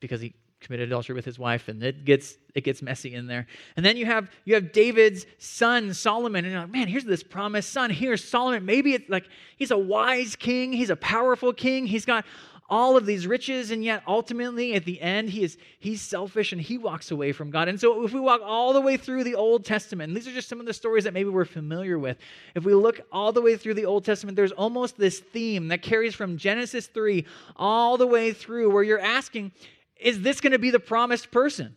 because 0.00 0.20
he 0.20 0.34
committed 0.60 0.88
adultery 0.88 1.14
with 1.14 1.24
his 1.24 1.38
wife 1.38 1.68
and 1.68 1.82
it 1.82 2.04
gets 2.04 2.36
it 2.54 2.64
gets 2.64 2.82
messy 2.82 3.14
in 3.14 3.26
there. 3.26 3.46
And 3.76 3.86
then 3.86 3.96
you 3.96 4.04
have 4.06 4.30
you 4.44 4.54
have 4.54 4.72
david's 4.72 5.24
son 5.38 5.94
solomon 5.94 6.44
and 6.44 6.52
you're 6.52 6.60
like 6.60 6.70
man 6.70 6.88
here's 6.88 7.04
this 7.04 7.22
promised 7.22 7.72
son. 7.72 7.90
Here's 7.90 8.22
solomon. 8.22 8.64
Maybe 8.64 8.94
it's 8.94 9.08
like 9.08 9.26
he's 9.56 9.70
a 9.70 9.78
wise 9.78 10.36
king. 10.36 10.72
He's 10.72 10.90
a 10.90 10.96
powerful 10.96 11.52
king. 11.52 11.86
He's 11.86 12.04
got 12.04 12.26
all 12.70 12.96
of 12.96 13.04
these 13.04 13.26
riches 13.26 13.72
and 13.72 13.82
yet 13.82 14.02
ultimately 14.06 14.74
at 14.74 14.84
the 14.84 15.00
end 15.02 15.28
he 15.28 15.42
is 15.42 15.58
he's 15.80 16.00
selfish 16.00 16.52
and 16.52 16.62
he 16.62 16.78
walks 16.78 17.10
away 17.10 17.32
from 17.32 17.50
god. 17.50 17.68
And 17.68 17.78
so 17.78 18.04
if 18.04 18.12
we 18.12 18.20
walk 18.20 18.40
all 18.44 18.72
the 18.72 18.80
way 18.80 18.96
through 18.96 19.24
the 19.24 19.34
old 19.34 19.64
testament 19.64 20.14
these 20.14 20.28
are 20.28 20.32
just 20.32 20.48
some 20.48 20.60
of 20.60 20.66
the 20.66 20.72
stories 20.72 21.04
that 21.04 21.12
maybe 21.12 21.28
we're 21.28 21.44
familiar 21.44 21.98
with 21.98 22.16
if 22.54 22.64
we 22.64 22.72
look 22.72 23.00
all 23.10 23.32
the 23.32 23.42
way 23.42 23.56
through 23.56 23.74
the 23.74 23.84
old 23.84 24.04
testament 24.04 24.36
there's 24.36 24.52
almost 24.52 24.96
this 24.96 25.18
theme 25.18 25.68
that 25.68 25.82
carries 25.82 26.14
from 26.14 26.38
genesis 26.38 26.86
3 26.86 27.26
all 27.56 27.96
the 27.96 28.06
way 28.06 28.32
through 28.32 28.70
where 28.70 28.84
you're 28.84 29.00
asking 29.00 29.50
is 29.98 30.22
this 30.22 30.40
going 30.40 30.52
to 30.52 30.58
be 30.58 30.70
the 30.70 30.80
promised 30.80 31.30
person? 31.30 31.76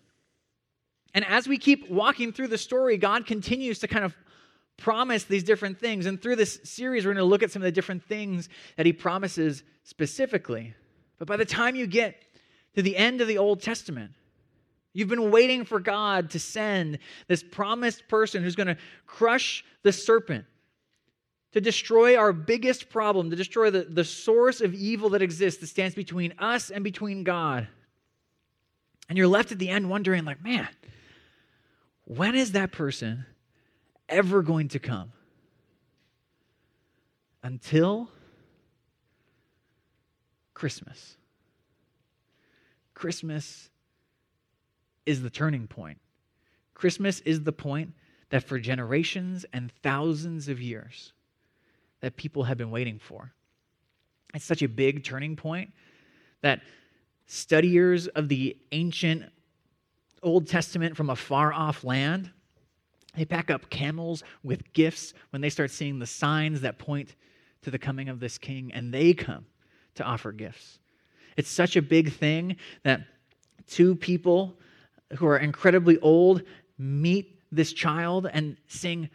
And 1.13 1.25
as 1.25 1.45
we 1.47 1.58
keep 1.58 1.89
walking 1.89 2.32
through 2.32 2.49
the 2.49 2.58
story 2.58 2.97
god 2.97 3.25
continues 3.25 3.79
to 3.79 3.88
kind 3.88 4.06
of 4.06 4.15
promise 4.77 5.23
these 5.23 5.43
different 5.43 5.79
things. 5.79 6.06
And 6.06 6.21
through 6.21 6.36
this 6.36 6.60
series 6.63 7.03
we're 7.03 7.13
going 7.13 7.23
to 7.23 7.29
look 7.29 7.41
at 7.41 7.51
some 7.51 7.63
of 7.63 7.65
the 7.65 7.71
different 7.71 8.03
things 8.03 8.47
that 8.77 8.86
he 8.86 8.93
promises 8.93 9.63
specifically 9.84 10.75
but 11.17 11.28
by 11.28 11.38
the 11.38 11.45
time 11.45 11.76
you 11.76 11.88
get 11.88 12.15
to 12.76 12.82
the 12.82 12.97
end 12.97 13.21
of 13.21 13.28
the 13.28 13.38
Old 13.38 13.62
Testament, 13.62 14.12
you've 14.93 15.10
been 15.10 15.32
waiting 15.32 15.65
for 15.65 15.80
God 15.80 16.30
to 16.32 16.39
send 16.39 16.99
this 17.28 17.43
promised 17.43 18.08
person 18.08 18.43
who's 18.43 18.56
going 18.56 18.67
to 18.67 18.78
crush 19.06 19.63
the 19.84 19.91
serpent, 19.91 20.45
to 21.52 21.62
destroy 21.62 22.17
our 22.17 22.34
biggest 22.34 22.89
problem, 22.89 23.30
to 23.30 23.36
destroy 23.36 23.69
the, 23.69 23.84
the 23.84 24.04
source 24.04 24.62
of 24.62 24.73
evil 24.73 25.10
that 25.10 25.21
exists 25.21 25.62
that 25.62 25.67
stands 25.67 25.95
between 25.95 26.34
us 26.39 26.71
and 26.71 26.84
between 26.84 27.23
God. 27.23 27.67
And 29.10 29.17
you're 29.17 29.28
left 29.28 29.52
at 29.52 29.60
the 29.60 29.69
end 29.69 29.89
wondering, 29.89 30.26
like, 30.26 30.43
man, 30.43 30.67
when 32.06 32.36
is 32.36 32.54
that 32.54 32.71
person 32.71 33.26
ever 34.10 34.41
going 34.41 34.69
to 34.69 34.80
come? 34.80 35.12
Until 37.43 38.10
Christmas. 40.63 41.17
Christmas 42.93 43.69
is 45.06 45.21
the 45.21 45.30
turning 45.30 45.67
point. 45.67 45.97
Christmas 46.73 47.19
is 47.26 47.43
the 47.43 47.52
point 47.52 47.91
that 48.30 48.45
for 48.45 48.58
generations 48.58 49.45
and 49.52 49.73
thousands 49.84 50.47
of 50.47 50.62
years 50.62 51.12
that 51.99 52.15
people 52.15 52.43
have 52.43 52.58
been 52.58 52.71
waiting 52.71 52.97
for. 52.97 53.34
It's 54.34 54.45
such 54.45 54.62
a 54.62 54.69
big 54.69 55.04
turning 55.04 55.36
point 55.36 55.73
that 56.39 56.62
studiers 57.26 58.08
of 58.08 58.30
the 58.30 58.56
ancient 58.71 59.23
Old 60.21 60.47
Testament 60.47 60.95
from 60.95 61.10
a 61.10 61.15
far 61.17 61.52
off 61.52 61.84
land, 61.84 62.32
they 63.17 63.26
pack 63.26 63.52
up 63.52 63.69
camels 63.69 64.23
with 64.43 64.71
gifts 64.71 65.13
when 65.32 65.41
they 65.41 65.49
start 65.49 65.71
seeing 65.71 65.99
the 65.99 66.08
signs 66.08 66.62
that 66.62 66.80
point 66.80 67.17
to 67.63 67.69
the 67.69 67.78
coming 67.78 68.08
of 68.08 68.21
this 68.21 68.38
king, 68.38 68.71
and 68.71 68.93
they 68.93 69.13
come 69.13 69.45
to 69.95 70.03
offer 70.03 70.32
gifts. 70.32 70.79
It's 71.38 71.49
such 71.49 71.75
a 71.75 71.82
big 71.82 72.13
thing 72.13 72.58
that 72.84 73.01
two 73.67 73.95
people 73.95 74.58
who 75.17 75.27
are 75.27 75.38
incredibly 75.38 75.99
old 75.99 76.43
meet 76.77 77.39
this 77.51 77.73
child 77.73 78.27
and 78.32 78.58
sing 78.67 79.10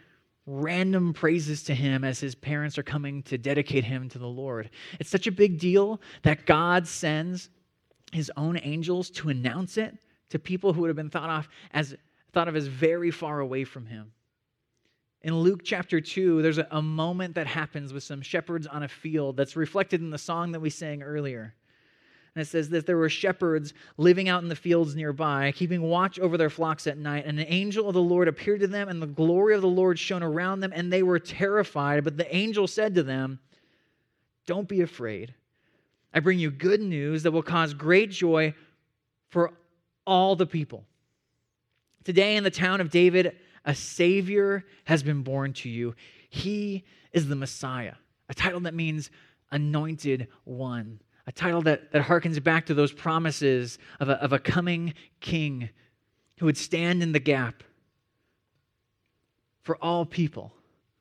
random 0.45 1.13
praises 1.13 1.63
to 1.63 1.75
him 1.75 2.03
as 2.03 2.19
his 2.19 2.33
parents 2.33 2.77
are 2.77 2.83
coming 2.83 3.21
to 3.23 3.37
dedicate 3.37 3.83
him 3.83 4.09
to 4.09 4.17
the 4.17 4.27
Lord. 4.27 4.69
It's 4.99 5.09
such 5.09 5.27
a 5.27 5.31
big 5.31 5.59
deal 5.59 6.01
that 6.23 6.45
God 6.45 6.87
sends 6.87 7.49
his 8.11 8.31
own 8.35 8.59
angels 8.63 9.09
to 9.11 9.29
announce 9.29 9.77
it 9.77 9.95
to 10.29 10.39
people 10.39 10.73
who 10.73 10.81
would 10.81 10.87
have 10.87 10.95
been 10.95 11.09
thought 11.09 11.29
of 11.29 11.49
as 11.71 11.95
thought 12.31 12.47
of 12.47 12.55
as 12.55 12.67
very 12.67 13.11
far 13.11 13.39
away 13.39 13.63
from 13.63 13.85
him. 13.85 14.11
In 15.21 15.37
Luke 15.37 15.61
chapter 15.63 15.99
2, 15.99 16.41
there's 16.41 16.59
a, 16.59 16.67
a, 16.71 16.81
moment 16.81 17.35
that 17.35 17.45
happens 17.45 17.91
with 17.91 18.03
some 18.03 18.21
shepherds 18.21 18.67
on 18.67 18.83
a 18.83 18.87
field 18.87 19.35
that's 19.35 19.57
reflected 19.57 19.99
in 19.99 20.11
the 20.11 20.17
song 20.17 20.53
that 20.53 20.61
we 20.61 20.69
sang 20.69 21.03
earlier. 21.03 21.53
And 22.35 22.41
it 22.41 22.45
says 22.45 22.69
that 22.69 22.85
there 22.85 22.95
were 22.95 23.09
shepherds 23.09 23.73
living 23.97 24.29
out 24.29 24.43
in 24.43 24.49
the 24.49 24.55
fields 24.55 24.95
nearby, 24.95 25.51
keeping 25.51 25.81
watch 25.81 26.19
over 26.19 26.37
their 26.37 26.49
flocks 26.49 26.87
at 26.87 26.97
night. 26.97 27.25
And 27.25 27.37
an 27.37 27.47
angel 27.49 27.89
of 27.89 27.95
the 27.95 28.01
Lord 28.01 28.29
appeared 28.29 28.61
to 28.61 28.67
them, 28.67 28.87
and 28.87 29.01
the 29.01 29.07
glory 29.07 29.55
of 29.55 29.61
the 29.61 29.67
Lord 29.67 29.99
shone 29.99 30.23
around 30.23 30.61
them, 30.61 30.71
and 30.73 30.93
they 30.93 31.03
were 31.03 31.19
terrified. 31.19 32.03
But 32.05 32.15
the 32.15 32.33
angel 32.33 32.65
said 32.67 32.95
to 32.95 33.03
them, 33.03 33.39
Don't 34.45 34.69
be 34.69 34.81
afraid. 34.81 35.33
I 36.13 36.21
bring 36.21 36.39
you 36.39 36.49
good 36.49 36.81
news 36.81 37.23
that 37.23 37.31
will 37.31 37.43
cause 37.43 37.73
great 37.73 38.09
joy 38.09 38.53
for 39.27 39.51
all 40.07 40.35
the 40.35 40.45
people. 40.45 40.85
Today 42.05 42.37
in 42.37 42.43
the 42.43 42.51
town 42.51 42.79
of 42.79 42.89
David, 42.89 43.35
a 43.65 43.75
Savior 43.75 44.65
has 44.85 45.03
been 45.03 45.23
born 45.23 45.53
to 45.53 45.69
you. 45.69 45.95
He 46.29 46.83
is 47.11 47.27
the 47.27 47.35
Messiah, 47.35 47.95
a 48.29 48.33
title 48.33 48.59
that 48.61 48.73
means 48.73 49.09
anointed 49.51 50.27
one, 50.43 50.99
a 51.27 51.31
title 51.31 51.61
that, 51.63 51.91
that 51.91 52.03
harkens 52.03 52.41
back 52.43 52.65
to 52.67 52.73
those 52.73 52.91
promises 52.91 53.77
of 53.99 54.09
a, 54.09 54.13
of 54.23 54.33
a 54.33 54.39
coming 54.39 54.93
king 55.19 55.69
who 56.37 56.45
would 56.45 56.57
stand 56.57 57.03
in 57.03 57.11
the 57.11 57.19
gap 57.19 57.63
for 59.61 59.75
all 59.77 60.05
people 60.05 60.53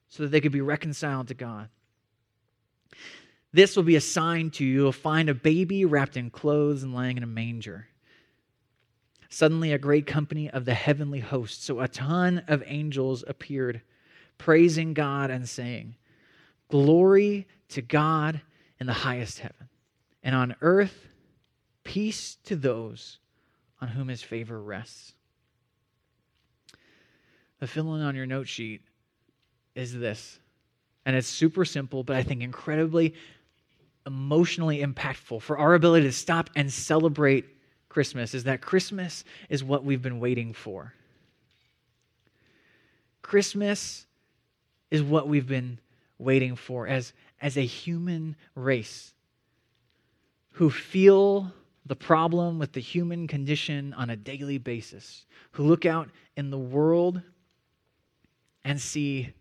so 0.08 0.22
that 0.22 0.30
they 0.30 0.40
could 0.40 0.52
be 0.52 0.60
reconciled 0.60 1.28
to 1.28 1.34
God. 1.34 1.68
This 3.52 3.76
will 3.76 3.82
be 3.82 3.96
a 3.96 4.00
sign 4.00 4.50
to 4.52 4.64
you. 4.64 4.74
You'll 4.74 4.92
find 4.92 5.28
a 5.28 5.34
baby 5.34 5.84
wrapped 5.84 6.16
in 6.16 6.30
clothes 6.30 6.82
and 6.82 6.92
lying 6.92 7.16
in 7.16 7.22
a 7.22 7.26
manger. 7.26 7.88
Suddenly, 9.28 9.72
a 9.72 9.78
great 9.78 10.06
company 10.06 10.48
of 10.50 10.64
the 10.64 10.74
heavenly 10.74 11.20
host, 11.20 11.62
so 11.62 11.80
a 11.80 11.88
ton 11.88 12.44
of 12.48 12.62
angels 12.66 13.24
appeared, 13.26 13.82
praising 14.38 14.94
God 14.94 15.30
and 15.30 15.48
saying, 15.48 15.96
Glory 16.70 17.46
to 17.70 17.82
God 17.82 18.40
in 18.80 18.86
the 18.86 18.92
highest 18.92 19.40
heaven, 19.40 19.68
and 20.22 20.34
on 20.34 20.56
earth, 20.60 21.08
peace 21.84 22.36
to 22.44 22.56
those 22.56 23.18
on 23.80 23.88
whom 23.88 24.08
his 24.08 24.22
favor 24.22 24.60
rests. 24.60 25.12
The 27.60 27.66
fill 27.66 27.94
in 27.94 28.02
on 28.02 28.14
your 28.14 28.26
note 28.26 28.48
sheet 28.48 28.82
is 29.74 29.96
this. 29.96 30.38
And 31.04 31.16
it's 31.16 31.28
super 31.28 31.64
simple, 31.64 32.02
but 32.02 32.16
I 32.16 32.22
think 32.22 32.42
incredibly 32.42 33.14
emotionally 34.06 34.82
impactful 34.82 35.42
for 35.42 35.58
our 35.58 35.74
ability 35.74 36.06
to 36.06 36.12
stop 36.12 36.50
and 36.56 36.72
celebrate 36.72 37.46
Christmas 37.88 38.34
is 38.34 38.44
that 38.44 38.60
Christmas 38.60 39.24
is 39.48 39.64
what 39.64 39.84
we've 39.84 40.02
been 40.02 40.20
waiting 40.20 40.52
for. 40.52 40.92
Christmas 43.22 44.06
is 44.90 45.02
what 45.02 45.28
we've 45.28 45.46
been 45.46 45.78
waiting 46.18 46.56
for 46.56 46.86
as, 46.86 47.12
as 47.40 47.56
a 47.56 47.64
human 47.64 48.36
race 48.54 49.12
who 50.52 50.70
feel 50.70 51.52
the 51.86 51.96
problem 51.96 52.58
with 52.58 52.72
the 52.72 52.80
human 52.80 53.26
condition 53.26 53.94
on 53.94 54.10
a 54.10 54.16
daily 54.16 54.58
basis, 54.58 55.24
who 55.52 55.62
look 55.62 55.86
out 55.86 56.10
in 56.36 56.50
the 56.50 56.58
world 56.58 57.22
and 58.64 58.80
see 58.80 59.32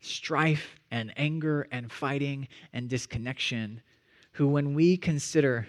strife 0.00 0.80
and 0.90 1.12
anger 1.16 1.68
and 1.70 1.90
fighting 1.90 2.48
and 2.72 2.88
disconnection, 2.88 3.80
who, 4.32 4.48
when 4.48 4.74
we 4.74 4.96
consider 4.96 5.66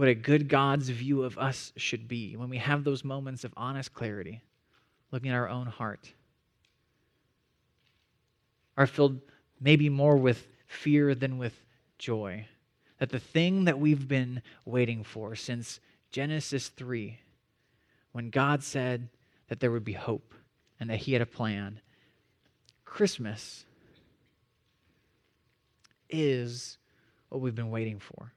what 0.00 0.08
a 0.08 0.14
good 0.14 0.48
God's 0.48 0.88
view 0.88 1.24
of 1.24 1.36
us 1.36 1.74
should 1.76 2.08
be, 2.08 2.34
when 2.34 2.48
we 2.48 2.56
have 2.56 2.84
those 2.84 3.04
moments 3.04 3.44
of 3.44 3.52
honest 3.54 3.92
clarity, 3.92 4.40
looking 5.10 5.30
at 5.30 5.34
our 5.36 5.50
own 5.50 5.66
heart, 5.66 6.14
are 8.78 8.86
filled 8.86 9.20
maybe 9.60 9.90
more 9.90 10.16
with 10.16 10.48
fear 10.66 11.14
than 11.14 11.36
with 11.36 11.52
joy. 11.98 12.46
That 12.96 13.10
the 13.10 13.18
thing 13.18 13.66
that 13.66 13.78
we've 13.78 14.08
been 14.08 14.40
waiting 14.64 15.04
for 15.04 15.34
since 15.34 15.80
Genesis 16.10 16.68
3, 16.68 17.18
when 18.12 18.30
God 18.30 18.62
said 18.62 19.10
that 19.48 19.60
there 19.60 19.70
would 19.70 19.84
be 19.84 19.92
hope 19.92 20.32
and 20.80 20.88
that 20.88 21.00
He 21.00 21.12
had 21.12 21.20
a 21.20 21.26
plan, 21.26 21.78
Christmas 22.86 23.66
is 26.08 26.78
what 27.28 27.42
we've 27.42 27.54
been 27.54 27.68
waiting 27.68 27.98
for. 27.98 28.32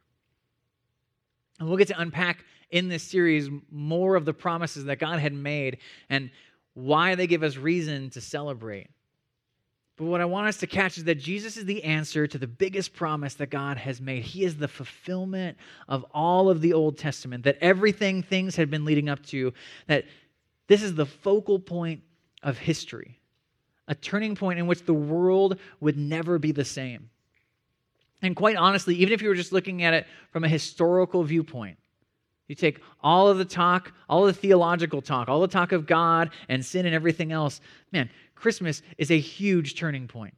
And 1.63 1.69
we'll 1.69 1.77
get 1.77 1.87
to 1.87 2.01
unpack 2.01 2.43
in 2.71 2.89
this 2.89 3.03
series 3.03 3.49
more 3.71 4.17
of 4.17 4.25
the 4.25 4.33
promises 4.33 4.83
that 4.83 4.99
God 4.99 5.19
had 5.19 5.31
made 5.31 5.77
and 6.09 6.29
why 6.73 7.15
they 7.15 7.25
give 7.25 7.41
us 7.41 7.55
reason 7.55 8.09
to 8.09 8.19
celebrate. 8.19 8.89
But 9.95 10.07
what 10.07 10.19
I 10.19 10.25
want 10.25 10.49
us 10.49 10.57
to 10.57 10.67
catch 10.67 10.97
is 10.97 11.05
that 11.05 11.19
Jesus 11.19 11.55
is 11.55 11.63
the 11.63 11.85
answer 11.85 12.27
to 12.27 12.37
the 12.37 12.47
biggest 12.47 12.93
promise 12.93 13.35
that 13.35 13.49
God 13.49 13.77
has 13.77 14.01
made. 14.01 14.23
He 14.23 14.43
is 14.43 14.57
the 14.57 14.67
fulfillment 14.67 15.57
of 15.87 16.05
all 16.13 16.49
of 16.49 16.59
the 16.59 16.73
Old 16.73 16.97
Testament, 16.97 17.45
that 17.45 17.59
everything 17.61 18.23
things 18.23 18.57
had 18.57 18.69
been 18.69 18.83
leading 18.83 19.07
up 19.07 19.25
to, 19.27 19.53
that 19.87 20.03
this 20.67 20.83
is 20.83 20.95
the 20.95 21.05
focal 21.05 21.59
point 21.59 22.01
of 22.41 22.57
history, 22.57 23.21
a 23.87 23.95
turning 23.95 24.35
point 24.35 24.59
in 24.59 24.67
which 24.67 24.83
the 24.83 24.93
world 24.93 25.57
would 25.79 25.97
never 25.97 26.39
be 26.39 26.51
the 26.51 26.65
same. 26.65 27.09
And 28.23 28.35
quite 28.35 28.55
honestly, 28.55 28.95
even 28.95 29.13
if 29.13 29.21
you 29.21 29.27
were 29.27 29.35
just 29.35 29.51
looking 29.51 29.83
at 29.83 29.93
it 29.93 30.07
from 30.31 30.45
a 30.45 30.49
historical 30.49 31.23
viewpoint, 31.23 31.77
you 32.47 32.55
take 32.55 32.81
all 33.01 33.27
of 33.27 33.37
the 33.37 33.45
talk, 33.45 33.93
all 34.09 34.25
the 34.25 34.33
theological 34.33 35.01
talk, 35.01 35.27
all 35.27 35.41
the 35.41 35.47
talk 35.47 35.73
of 35.73 35.85
God 35.85 36.31
and 36.49 36.65
sin 36.65 36.85
and 36.85 36.95
everything 36.95 37.31
else, 37.31 37.61
man, 37.91 38.09
Christmas 38.35 38.81
is 38.97 39.11
a 39.11 39.19
huge 39.19 39.75
turning 39.75 40.07
point. 40.07 40.33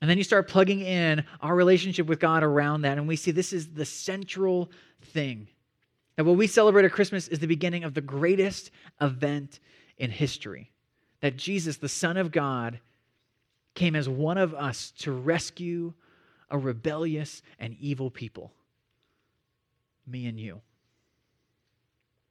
And 0.00 0.10
then 0.10 0.18
you 0.18 0.24
start 0.24 0.48
plugging 0.48 0.80
in 0.80 1.24
our 1.40 1.54
relationship 1.54 2.06
with 2.06 2.18
God 2.18 2.42
around 2.42 2.82
that, 2.82 2.98
and 2.98 3.06
we 3.06 3.14
see 3.14 3.30
this 3.30 3.52
is 3.52 3.68
the 3.68 3.84
central 3.84 4.70
thing. 5.00 5.46
That 6.16 6.24
what 6.24 6.36
we 6.36 6.48
celebrate 6.48 6.84
at 6.84 6.92
Christmas 6.92 7.28
is 7.28 7.38
the 7.38 7.46
beginning 7.46 7.84
of 7.84 7.94
the 7.94 8.00
greatest 8.00 8.72
event 9.00 9.60
in 9.98 10.10
history. 10.10 10.72
That 11.20 11.36
Jesus, 11.36 11.76
the 11.76 11.88
Son 11.88 12.16
of 12.16 12.32
God, 12.32 12.80
came 13.74 13.96
as 13.96 14.08
one 14.08 14.38
of 14.38 14.54
us 14.54 14.92
to 14.98 15.12
rescue 15.12 15.92
a 16.50 16.58
rebellious 16.58 17.42
and 17.58 17.76
evil 17.80 18.10
people 18.10 18.52
me 20.06 20.26
and 20.26 20.38
you. 20.38 20.60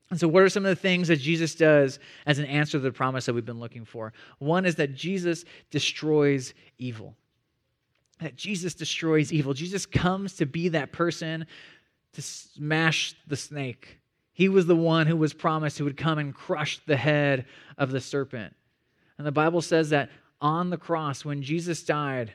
And 0.10 0.19
so, 0.19 0.27
what 0.27 0.43
are 0.43 0.49
some 0.49 0.65
of 0.65 0.69
the 0.69 0.82
things 0.82 1.08
that 1.08 1.17
Jesus 1.17 1.56
does 1.56 1.99
as 2.25 2.38
an 2.38 2.45
answer 2.45 2.73
to 2.73 2.80
the 2.80 2.91
promise 2.91 3.25
that 3.25 3.34
we've 3.34 3.45
been 3.45 3.62
looking 3.62 3.86
for? 3.86 4.12
One 4.39 4.65
is 4.65 4.75
that 4.75 4.93
Jesus 4.93 5.45
destroys 5.69 6.54
evil. 6.77 7.15
That 8.19 8.36
Jesus 8.36 8.73
destroys 8.73 9.32
evil. 9.32 9.54
Jesus 9.54 9.86
comes 9.86 10.36
to 10.36 10.45
be 10.45 10.67
that 10.69 10.91
person 10.91 11.45
to 12.13 12.21
smash 12.21 13.15
the 13.27 13.38
snake. 13.38 13.99
He 14.34 14.49
was 14.49 14.65
the 14.65 14.75
one 14.75 15.08
who 15.08 15.15
was 15.15 15.34
promised 15.34 15.77
who 15.77 15.86
would 15.86 15.97
come 15.97 16.17
and 16.17 16.36
crush 16.36 16.82
the 16.86 16.97
head 16.97 17.45
of 17.77 17.91
the 17.91 18.01
serpent. 18.01 18.54
And 19.17 19.25
the 19.25 19.32
Bible 19.32 19.62
says 19.62 19.91
that 19.91 20.10
on 20.41 20.69
the 20.69 20.77
cross, 20.77 21.23
when 21.23 21.41
Jesus 21.41 21.84
died 21.84 22.34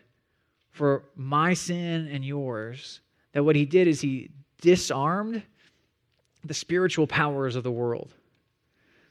for 0.71 1.05
my 1.17 1.55
sin 1.55 2.09
and 2.09 2.25
yours, 2.25 3.01
that 3.33 3.45
what 3.45 3.57
he 3.57 3.65
did 3.65 3.89
is 3.89 4.01
he 4.01 4.31
disarmed 4.61 5.43
the 6.45 6.55
spiritual 6.55 7.07
powers 7.07 7.57
of 7.57 7.65
the 7.65 7.71
world. 7.71 8.15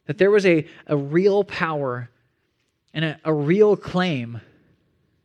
That 0.06 0.18
there 0.18 0.32
was 0.32 0.46
a, 0.46 0.66
a 0.88 0.96
real 0.96 1.44
power 1.44 2.10
and 2.94 3.04
a, 3.04 3.20
a 3.26 3.34
real 3.34 3.76
claim 3.76 4.40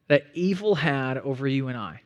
that 0.08 0.26
evil 0.34 0.74
had 0.74 1.18
over 1.18 1.46
you 1.46 1.68
and 1.68 1.78
I. 1.78 2.00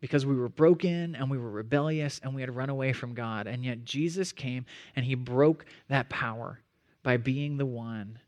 Because 0.00 0.24
we 0.24 0.36
were 0.36 0.48
broken 0.48 1.16
and 1.16 1.28
we 1.28 1.38
were 1.38 1.50
rebellious 1.50 2.20
and 2.22 2.34
we 2.34 2.40
had 2.40 2.54
run 2.54 2.70
away 2.70 2.92
from 2.92 3.14
God. 3.14 3.48
And 3.48 3.64
yet 3.64 3.84
Jesus 3.84 4.30
came 4.30 4.64
and 4.94 5.04
he 5.04 5.16
broke 5.16 5.64
that 5.88 6.08
power 6.08 6.60
by 7.02 7.16
being 7.16 7.56
the 7.56 7.66
one 7.66 8.20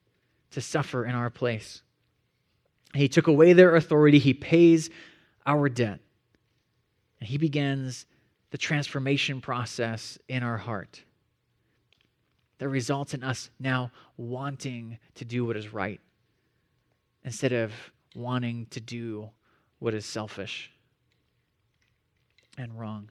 to 0.53 0.61
suffer 0.61 1.05
in 1.05 1.15
our 1.15 1.31
place. 1.31 1.83
He 2.95 3.09
took 3.09 3.27
away 3.27 3.53
their 3.53 3.77
authority, 3.77 4.19
he 4.19 4.35
pays 4.35 4.91
our 5.47 5.69
debt. 5.69 6.01
And 7.21 7.29
he 7.29 7.39
begins 7.39 8.07
the 8.51 8.59
transformation 8.59 9.41
process 9.41 10.19
in 10.29 10.43
our 10.43 10.57
heart 10.57 11.03
that 12.59 12.69
results 12.69 13.15
in 13.15 13.23
us 13.23 13.51
now 13.59 13.91
wanting 14.17 14.99
to 15.15 15.25
do 15.25 15.45
what 15.45 15.57
is 15.57 15.73
right 15.73 16.01
instead 17.25 17.53
of 17.53 17.73
wanting 18.15 18.67
to 18.71 18.81
do 18.81 19.31
what 19.79 19.95
is 19.95 20.05
selfish 20.05 20.71
and 22.59 22.79
wrong. 22.79 23.09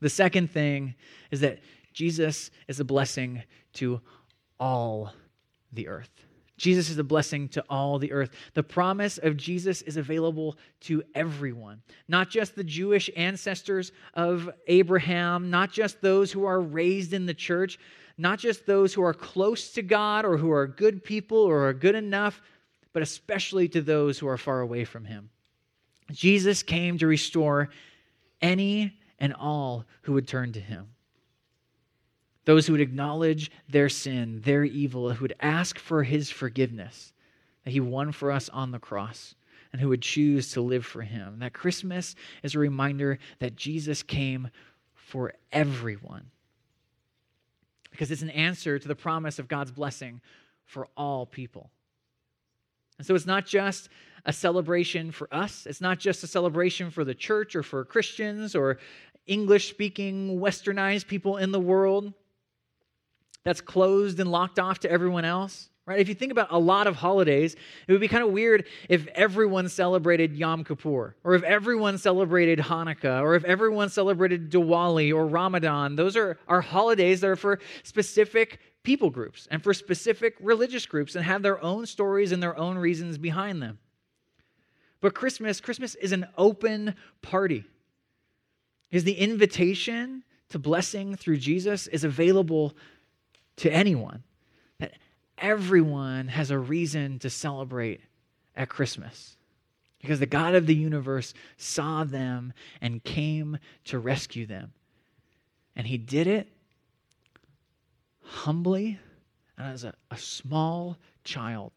The 0.00 0.10
second 0.10 0.50
thing 0.50 0.94
is 1.30 1.40
that 1.40 1.60
Jesus 1.92 2.50
is 2.68 2.80
a 2.80 2.84
blessing 2.84 3.42
to 3.74 4.00
all 4.58 5.12
the 5.72 5.88
earth. 5.88 6.10
Jesus 6.58 6.90
is 6.90 6.98
a 6.98 7.04
blessing 7.04 7.48
to 7.48 7.64
all 7.68 7.98
the 7.98 8.12
earth. 8.12 8.30
The 8.54 8.62
promise 8.62 9.18
of 9.18 9.36
Jesus 9.36 9.82
is 9.82 9.96
available 9.96 10.56
to 10.82 11.02
everyone, 11.14 11.82
not 12.06 12.30
just 12.30 12.54
the 12.54 12.62
Jewish 12.62 13.10
ancestors 13.16 13.90
of 14.14 14.48
Abraham, 14.68 15.50
not 15.50 15.72
just 15.72 16.00
those 16.00 16.30
who 16.30 16.44
are 16.44 16.60
raised 16.60 17.14
in 17.14 17.26
the 17.26 17.34
church, 17.34 17.78
not 18.18 18.38
just 18.38 18.66
those 18.66 18.94
who 18.94 19.02
are 19.02 19.14
close 19.14 19.72
to 19.72 19.82
God 19.82 20.24
or 20.24 20.36
who 20.36 20.52
are 20.52 20.66
good 20.66 21.02
people 21.02 21.38
or 21.38 21.66
are 21.66 21.72
good 21.72 21.94
enough, 21.94 22.40
but 22.92 23.02
especially 23.02 23.68
to 23.68 23.80
those 23.80 24.18
who 24.18 24.28
are 24.28 24.38
far 24.38 24.60
away 24.60 24.84
from 24.84 25.04
Him. 25.04 25.30
Jesus 26.12 26.62
came 26.62 26.98
to 26.98 27.06
restore 27.06 27.70
any 28.40 28.96
and 29.18 29.34
all 29.34 29.84
who 30.02 30.12
would 30.12 30.28
turn 30.28 30.52
to 30.52 30.60
Him 30.60 30.88
those 32.44 32.66
who 32.66 32.72
would 32.72 32.80
acknowledge 32.80 33.50
their 33.68 33.88
sin, 33.88 34.40
their 34.44 34.64
evil, 34.64 35.12
who 35.12 35.22
would 35.22 35.36
ask 35.40 35.78
for 35.78 36.02
his 36.02 36.30
forgiveness 36.30 37.12
that 37.64 37.70
he 37.70 37.80
won 37.80 38.12
for 38.12 38.32
us 38.32 38.48
on 38.48 38.72
the 38.72 38.78
cross, 38.78 39.34
and 39.72 39.80
who 39.80 39.88
would 39.88 40.02
choose 40.02 40.52
to 40.52 40.60
live 40.60 40.84
for 40.84 41.02
him. 41.02 41.38
That 41.38 41.52
Christmas 41.52 42.14
is 42.42 42.54
a 42.54 42.58
reminder 42.58 43.18
that 43.38 43.56
Jesus 43.56 44.02
came 44.02 44.50
for 44.94 45.32
everyone. 45.52 46.26
Because 47.90 48.10
it's 48.10 48.22
an 48.22 48.30
answer 48.30 48.78
to 48.78 48.88
the 48.88 48.94
promise 48.94 49.38
of 49.38 49.48
God's 49.48 49.70
blessing 49.70 50.20
for 50.64 50.88
all 50.96 51.24
people. 51.24 51.70
And 52.98 53.06
so 53.06 53.14
it's 53.14 53.26
not 53.26 53.46
just 53.46 53.88
a 54.26 54.32
celebration 54.32 55.10
for 55.10 55.32
us, 55.32 55.66
it's 55.66 55.80
not 55.80 55.98
just 55.98 56.22
a 56.22 56.26
celebration 56.26 56.90
for 56.90 57.04
the 57.04 57.14
church 57.14 57.56
or 57.56 57.62
for 57.62 57.84
Christians 57.84 58.54
or 58.54 58.78
English 59.26 59.70
speaking, 59.70 60.38
westernized 60.40 61.06
people 61.06 61.36
in 61.36 61.52
the 61.52 61.60
world 61.60 62.12
that's 63.44 63.60
closed 63.60 64.20
and 64.20 64.30
locked 64.30 64.58
off 64.58 64.80
to 64.80 64.90
everyone 64.90 65.24
else. 65.24 65.68
Right? 65.84 65.98
If 65.98 66.08
you 66.08 66.14
think 66.14 66.30
about 66.30 66.52
a 66.52 66.58
lot 66.58 66.86
of 66.86 66.94
holidays, 66.94 67.56
it 67.88 67.92
would 67.92 68.00
be 68.00 68.06
kind 68.06 68.22
of 68.22 68.30
weird 68.30 68.66
if 68.88 69.08
everyone 69.08 69.68
celebrated 69.68 70.36
Yom 70.36 70.62
Kippur, 70.62 71.16
or 71.24 71.34
if 71.34 71.42
everyone 71.42 71.98
celebrated 71.98 72.60
Hanukkah, 72.60 73.20
or 73.20 73.34
if 73.34 73.42
everyone 73.42 73.88
celebrated 73.88 74.48
Diwali 74.48 75.12
or 75.12 75.26
Ramadan. 75.26 75.96
Those 75.96 76.16
are, 76.16 76.38
are 76.46 76.60
holidays 76.60 77.20
that 77.20 77.30
are 77.30 77.36
for 77.36 77.58
specific 77.82 78.60
people 78.84 79.10
groups 79.10 79.48
and 79.50 79.62
for 79.62 79.74
specific 79.74 80.34
religious 80.40 80.86
groups 80.86 81.16
and 81.16 81.24
have 81.24 81.42
their 81.42 81.60
own 81.62 81.84
stories 81.86 82.30
and 82.30 82.40
their 82.40 82.56
own 82.56 82.78
reasons 82.78 83.18
behind 83.18 83.60
them. 83.60 83.80
But 85.00 85.14
Christmas, 85.14 85.60
Christmas 85.60 85.96
is 85.96 86.12
an 86.12 86.26
open 86.38 86.94
party. 87.22 87.64
Is 88.92 89.02
the 89.02 89.14
invitation 89.14 90.22
to 90.50 90.60
blessing 90.60 91.16
through 91.16 91.38
Jesus 91.38 91.88
is 91.88 92.04
available 92.04 92.76
to 93.62 93.72
anyone. 93.72 94.22
That 94.78 94.92
everyone 95.38 96.28
has 96.28 96.50
a 96.50 96.58
reason 96.58 97.18
to 97.20 97.30
celebrate 97.30 98.00
at 98.56 98.68
Christmas. 98.68 99.36
Because 100.00 100.18
the 100.18 100.26
God 100.26 100.54
of 100.56 100.66
the 100.66 100.74
universe 100.74 101.32
saw 101.56 102.02
them 102.02 102.52
and 102.80 103.04
came 103.04 103.58
to 103.84 104.00
rescue 104.00 104.46
them. 104.46 104.72
And 105.76 105.86
he 105.86 105.96
did 105.96 106.26
it 106.26 106.48
humbly 108.24 108.98
and 109.56 109.72
as 109.72 109.84
a, 109.84 109.94
a 110.10 110.18
small 110.18 110.96
child 111.22 111.72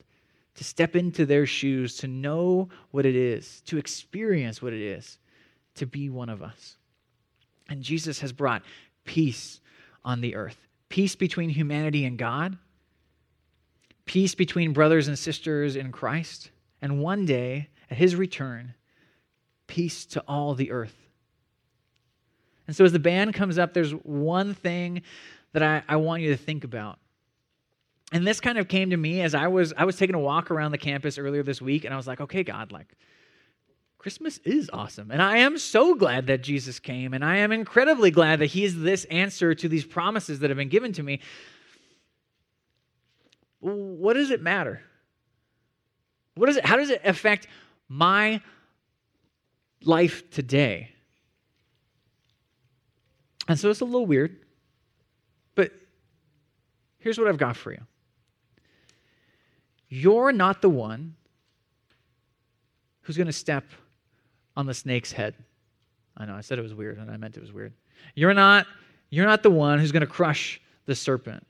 to 0.55 0.63
step 0.63 0.95
into 0.95 1.25
their 1.25 1.45
shoes, 1.45 1.97
to 1.97 2.07
know 2.07 2.69
what 2.91 3.05
it 3.05 3.15
is, 3.15 3.61
to 3.67 3.77
experience 3.77 4.61
what 4.61 4.73
it 4.73 4.81
is 4.81 5.19
to 5.75 5.85
be 5.85 6.09
one 6.09 6.29
of 6.29 6.41
us. 6.41 6.77
And 7.69 7.83
Jesus 7.83 8.21
has 8.21 8.31
brought 8.31 8.63
peace 9.03 9.59
on 10.03 10.21
the 10.21 10.35
earth 10.35 10.64
peace 10.89 11.15
between 11.15 11.49
humanity 11.49 12.05
and 12.05 12.17
God, 12.17 12.57
peace 14.05 14.35
between 14.35 14.73
brothers 14.73 15.07
and 15.07 15.17
sisters 15.17 15.75
in 15.75 15.91
Christ, 15.91 16.51
and 16.81 17.01
one 17.01 17.25
day, 17.25 17.69
at 17.89 17.97
his 17.97 18.15
return, 18.15 18.73
peace 19.67 20.05
to 20.07 20.23
all 20.27 20.55
the 20.55 20.71
earth. 20.71 20.95
And 22.67 22.75
so, 22.75 22.83
as 22.83 22.91
the 22.91 22.99
band 22.99 23.33
comes 23.33 23.57
up, 23.57 23.73
there's 23.73 23.91
one 23.91 24.53
thing 24.53 25.03
that 25.53 25.63
I, 25.63 25.83
I 25.87 25.95
want 25.97 26.23
you 26.23 26.29
to 26.31 26.37
think 26.37 26.63
about. 26.63 26.99
And 28.11 28.25
this 28.25 28.39
kind 28.39 28.57
of 28.57 28.67
came 28.67 28.91
to 28.91 28.97
me 28.97 29.21
as 29.21 29.33
I 29.35 29.47
was 29.47 29.73
I 29.77 29.85
was 29.85 29.97
taking 29.97 30.15
a 30.15 30.19
walk 30.19 30.51
around 30.51 30.71
the 30.71 30.77
campus 30.77 31.17
earlier 31.17 31.43
this 31.43 31.61
week, 31.61 31.85
and 31.85 31.93
I 31.93 31.97
was 31.97 32.07
like, 32.07 32.21
okay, 32.21 32.43
God, 32.43 32.71
like 32.71 32.93
Christmas 34.05 34.37
is 34.45 34.69
awesome. 34.71 35.09
And 35.09 35.19
I 35.19 35.37
am 35.37 35.57
so 35.57 35.95
glad 35.95 36.27
that 36.27 36.43
Jesus 36.43 36.77
came, 36.77 37.15
and 37.15 37.25
I 37.25 37.37
am 37.37 37.51
incredibly 37.51 38.11
glad 38.11 38.37
that 38.37 38.45
He 38.45 38.63
is 38.63 38.79
this 38.79 39.05
answer 39.05 39.55
to 39.55 39.67
these 39.67 39.83
promises 39.83 40.37
that 40.41 40.51
have 40.51 40.57
been 40.57 40.69
given 40.69 40.93
to 40.93 41.01
me. 41.01 41.21
What 43.61 44.13
does 44.13 44.29
it 44.29 44.43
matter? 44.43 44.83
What 46.35 46.49
is 46.49 46.57
it, 46.57 46.67
how 46.67 46.75
does 46.75 46.91
it 46.91 47.01
affect 47.03 47.47
my 47.89 48.41
life 49.83 50.29
today? 50.29 50.91
And 53.47 53.57
so 53.57 53.71
it's 53.71 53.81
a 53.81 53.85
little 53.85 54.05
weird, 54.05 54.37
but 55.55 55.71
here's 56.99 57.17
what 57.17 57.27
I've 57.27 57.39
got 57.39 57.57
for 57.57 57.71
you. 57.71 57.81
You're 59.89 60.31
not 60.31 60.61
the 60.61 60.69
one 60.69 61.15
who's 63.01 63.17
going 63.17 63.25
to 63.25 63.33
step 63.33 63.65
on 64.55 64.65
the 64.65 64.73
snake's 64.73 65.11
head. 65.11 65.35
I 66.17 66.25
know 66.25 66.35
I 66.35 66.41
said 66.41 66.59
it 66.59 66.63
was 66.63 66.73
weird 66.73 66.97
and 66.97 67.11
I 67.11 67.17
meant 67.17 67.37
it 67.37 67.41
was 67.41 67.51
weird. 67.51 67.73
You're 68.13 68.33
not 68.33 68.67
you're 69.09 69.25
not 69.25 69.43
the 69.43 69.51
one 69.51 69.79
who's 69.79 69.91
going 69.91 70.01
to 70.01 70.07
crush 70.07 70.59
the 70.85 70.95
serpent. 70.95 71.45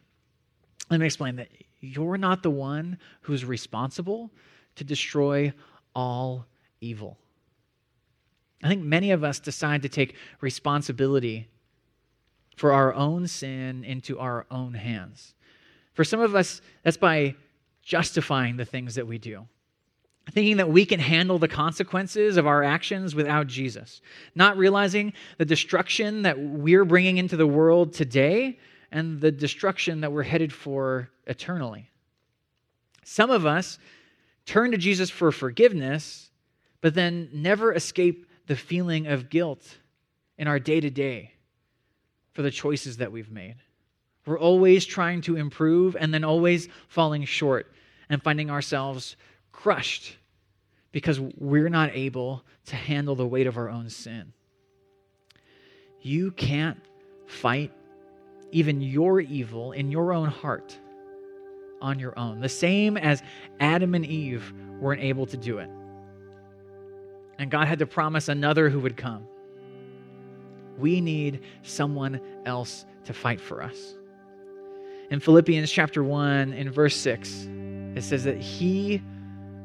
Let 0.90 1.00
me 1.00 1.06
explain 1.06 1.38
that 1.38 1.50
you're 1.80 2.18
not 2.18 2.44
the 2.44 2.52
one 2.52 2.98
who's 3.22 3.46
responsible 3.46 4.32
to 4.76 4.84
destroy 4.84 5.54
all 5.96 6.46
evil. 6.82 7.18
I 8.64 8.68
think 8.68 8.84
many 8.84 9.12
of 9.12 9.24
us 9.24 9.40
decide 9.40 9.82
to 9.84 9.90
take 9.90 10.16
responsibility 10.42 11.48
for 12.56 12.72
our 12.72 12.94
own 12.94 13.28
sin 13.28 13.84
into 13.84 14.20
our 14.20 14.46
own 14.50 14.74
hands. 14.74 15.34
For 15.94 16.04
some 16.04 16.20
of 16.20 16.36
us, 16.36 16.62
that's 16.84 16.98
by 16.98 17.36
justifying 17.84 18.58
the 18.58 18.66
things 18.66 18.96
that 18.96 19.08
we 19.08 19.18
do 19.18 19.48
thinking 20.32 20.58
that 20.58 20.70
we 20.70 20.86
can 20.86 21.00
handle 21.00 21.38
the 21.38 21.48
consequences 21.48 22.38
of 22.38 22.48
our 22.48 22.64
actions 22.64 23.14
without 23.14 23.48
Jesus, 23.48 24.02
not 24.34 24.58
realizing 24.58 25.14
the 25.38 25.46
destruction 25.46 26.24
that 26.24 26.40
we're 26.40 26.86
bringing 26.86 27.18
into 27.18 27.38
the 27.38 27.48
world 27.48 27.94
today 27.94 28.58
and 28.92 29.22
the 29.22 29.32
destruction 29.32 30.02
that 30.02 30.12
we're 30.12 30.24
headed 30.24 30.52
for 30.52 31.10
eternally. 31.28 31.90
Some 33.04 33.30
of 33.30 33.46
us 33.46 33.78
turn 34.46 34.72
to 34.72 34.78
Jesus 34.78 35.10
for 35.10 35.32
forgiveness, 35.32 36.32
but 36.82 36.96
then 36.96 37.30
never 37.32 37.74
escape 37.74 38.28
the 38.48 38.56
feeling 38.56 39.08
of 39.08 39.30
guilt 39.30 39.78
in 40.38 40.48
our 40.48 40.60
day 40.60 40.80
to 40.80 40.90
day 40.90 41.34
for 42.34 42.42
the 42.42 42.52
choices 42.52 42.98
that 42.98 43.12
we've 43.12 43.32
made. 43.32 43.56
We're 44.26 44.40
always 44.40 44.86
trying 44.86 45.22
to 45.22 45.38
improve 45.38 45.96
and 45.96 46.14
then 46.14 46.24
always 46.24 46.68
falling 46.88 47.26
short 47.26 47.72
and 48.10 48.22
finding 48.22 48.50
ourselves 48.50 49.16
crushed 49.56 50.18
because 50.92 51.20
we're 51.20 51.70
not 51.70 51.90
able 51.94 52.44
to 52.68 52.76
handle 52.76 53.16
the 53.16 53.26
weight 53.26 53.48
of 53.48 53.58
our 53.58 53.70
own 53.70 53.90
sin. 53.90 54.34
You 56.02 56.32
can't 56.32 56.80
fight 57.26 57.72
even 58.52 58.82
your 58.82 59.20
evil 59.20 59.72
in 59.72 59.92
your 59.92 60.14
own 60.14 60.30
heart 60.30 60.78
on 61.82 62.00
your 62.00 62.18
own, 62.18 62.40
the 62.40 62.50
same 62.50 62.96
as 62.98 63.22
Adam 63.60 63.96
and 63.96 64.06
Eve 64.06 64.54
weren't 64.80 65.02
able 65.02 65.26
to 65.26 65.38
do 65.38 65.58
it. 65.60 65.70
And 67.38 67.52
God 67.52 67.68
had 67.68 67.80
to 67.80 67.86
promise 67.86 68.30
another 68.30 68.70
who 68.70 68.80
would 68.80 68.96
come. 68.96 69.28
We 70.78 71.02
need 71.02 71.42
someone 71.64 72.22
else 72.46 72.86
to 73.06 73.14
fight 73.14 73.42
for 73.42 73.62
us. 73.62 73.96
In 75.12 75.20
Philippians 75.20 75.70
chapter 75.70 76.04
1, 76.04 76.54
in 76.54 76.72
verse 76.72 76.96
6, 76.96 77.48
it 77.96 78.04
says 78.04 78.24
that 78.24 78.38
He 78.38 79.02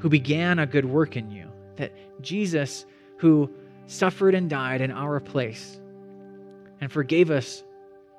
who 0.01 0.09
began 0.09 0.59
a 0.59 0.67
good 0.67 0.85
work 0.85 1.17
in 1.17 1.31
you, 1.31 1.49
that 1.77 1.93
Jesus, 2.23 2.87
who 3.19 3.51
suffered 3.87 4.35
and 4.35 4.51
died 4.51 4.81
in 4.81 4.91
our 4.91 5.21
place 5.21 5.81
and 6.81 6.91
forgave 6.91 7.31
us 7.31 7.63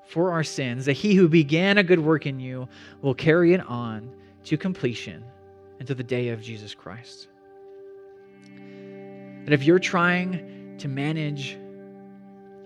for 0.06 0.32
our 0.32 0.44
sins, 0.44 0.86
that 0.86 0.94
he 0.94 1.16
who 1.16 1.28
began 1.28 1.78
a 1.78 1.84
good 1.84 2.00
work 2.00 2.26
in 2.26 2.40
you 2.40 2.68
will 3.02 3.14
carry 3.14 3.54
it 3.54 3.62
on 3.68 4.12
to 4.44 4.58
completion 4.58 5.24
until 5.80 5.96
the 5.96 6.04
day 6.04 6.30
of 6.30 6.42
Jesus 6.42 6.76
Christ. 6.76 7.28
That 9.46 9.54
if 9.54 9.64
you're 9.64 9.80
trying 9.80 10.76
to 10.78 10.88
manage 10.88 11.58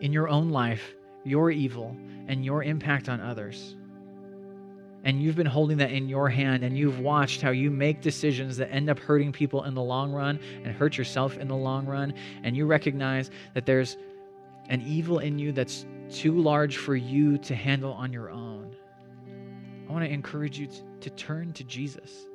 in 0.02 0.12
your 0.12 0.28
own 0.28 0.50
life 0.50 0.96
your 1.24 1.52
evil 1.52 1.96
and 2.28 2.44
your 2.44 2.64
impact 2.64 3.10
on 3.10 3.22
others, 3.22 3.76
and 5.06 5.22
you've 5.22 5.36
been 5.36 5.46
holding 5.46 5.78
that 5.78 5.92
in 5.92 6.10
your 6.10 6.28
hand 6.28 6.64
and 6.64 6.78
you've 6.78 7.00
watched 7.00 7.42
how 7.42 7.52
you 7.52 7.72
make 7.72 8.02
decisions 8.02 8.58
that 8.58 8.72
end 8.72 8.90
up 8.90 9.00
hurting 9.00 9.32
people 9.32 9.64
in 9.64 9.74
the 9.74 9.82
long 9.82 10.12
run 10.12 10.40
and 10.64 10.76
hurt 10.76 10.98
yourself 10.98 11.38
in 11.38 11.48
the 11.48 11.56
long 11.56 11.86
run, 11.86 12.14
and 12.44 12.58
you 12.58 12.66
recognize 12.66 13.32
that 13.54 13.66
there's 13.66 13.98
an 14.70 14.82
evil 14.82 15.20
in 15.20 15.38
you 15.40 15.52
that's 15.52 15.86
too 16.10 16.40
large 16.40 16.78
for 16.78 16.96
you 16.96 17.38
to 17.38 17.56
handle 17.56 17.94
on 17.94 18.12
your 18.12 18.30
own, 18.30 18.76
I 19.88 19.92
want 19.92 20.04
to 20.04 20.12
encourage 20.12 20.58
you 20.58 20.68
to, 21.02 21.10
turn 21.12 21.54
to 21.54 21.64
Jesus. 21.64 22.26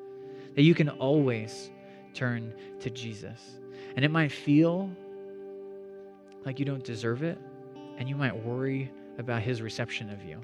That 0.55 0.63
you 0.63 0.75
can 0.75 0.89
always 0.89 1.71
turn 2.15 2.55
to 2.81 2.91
Jesus. 2.91 3.59
And 3.97 4.05
it 4.05 4.11
might 4.11 4.31
feel 4.31 4.91
like 6.45 6.59
you 6.61 6.65
don't 6.65 6.85
deserve 6.85 7.23
it, 7.25 7.39
and 7.99 8.09
you 8.09 8.15
might 8.15 8.45
worry 8.45 8.91
about 9.19 9.43
his 9.43 9.61
reception 9.61 10.11
of 10.11 10.25
you. 10.25 10.41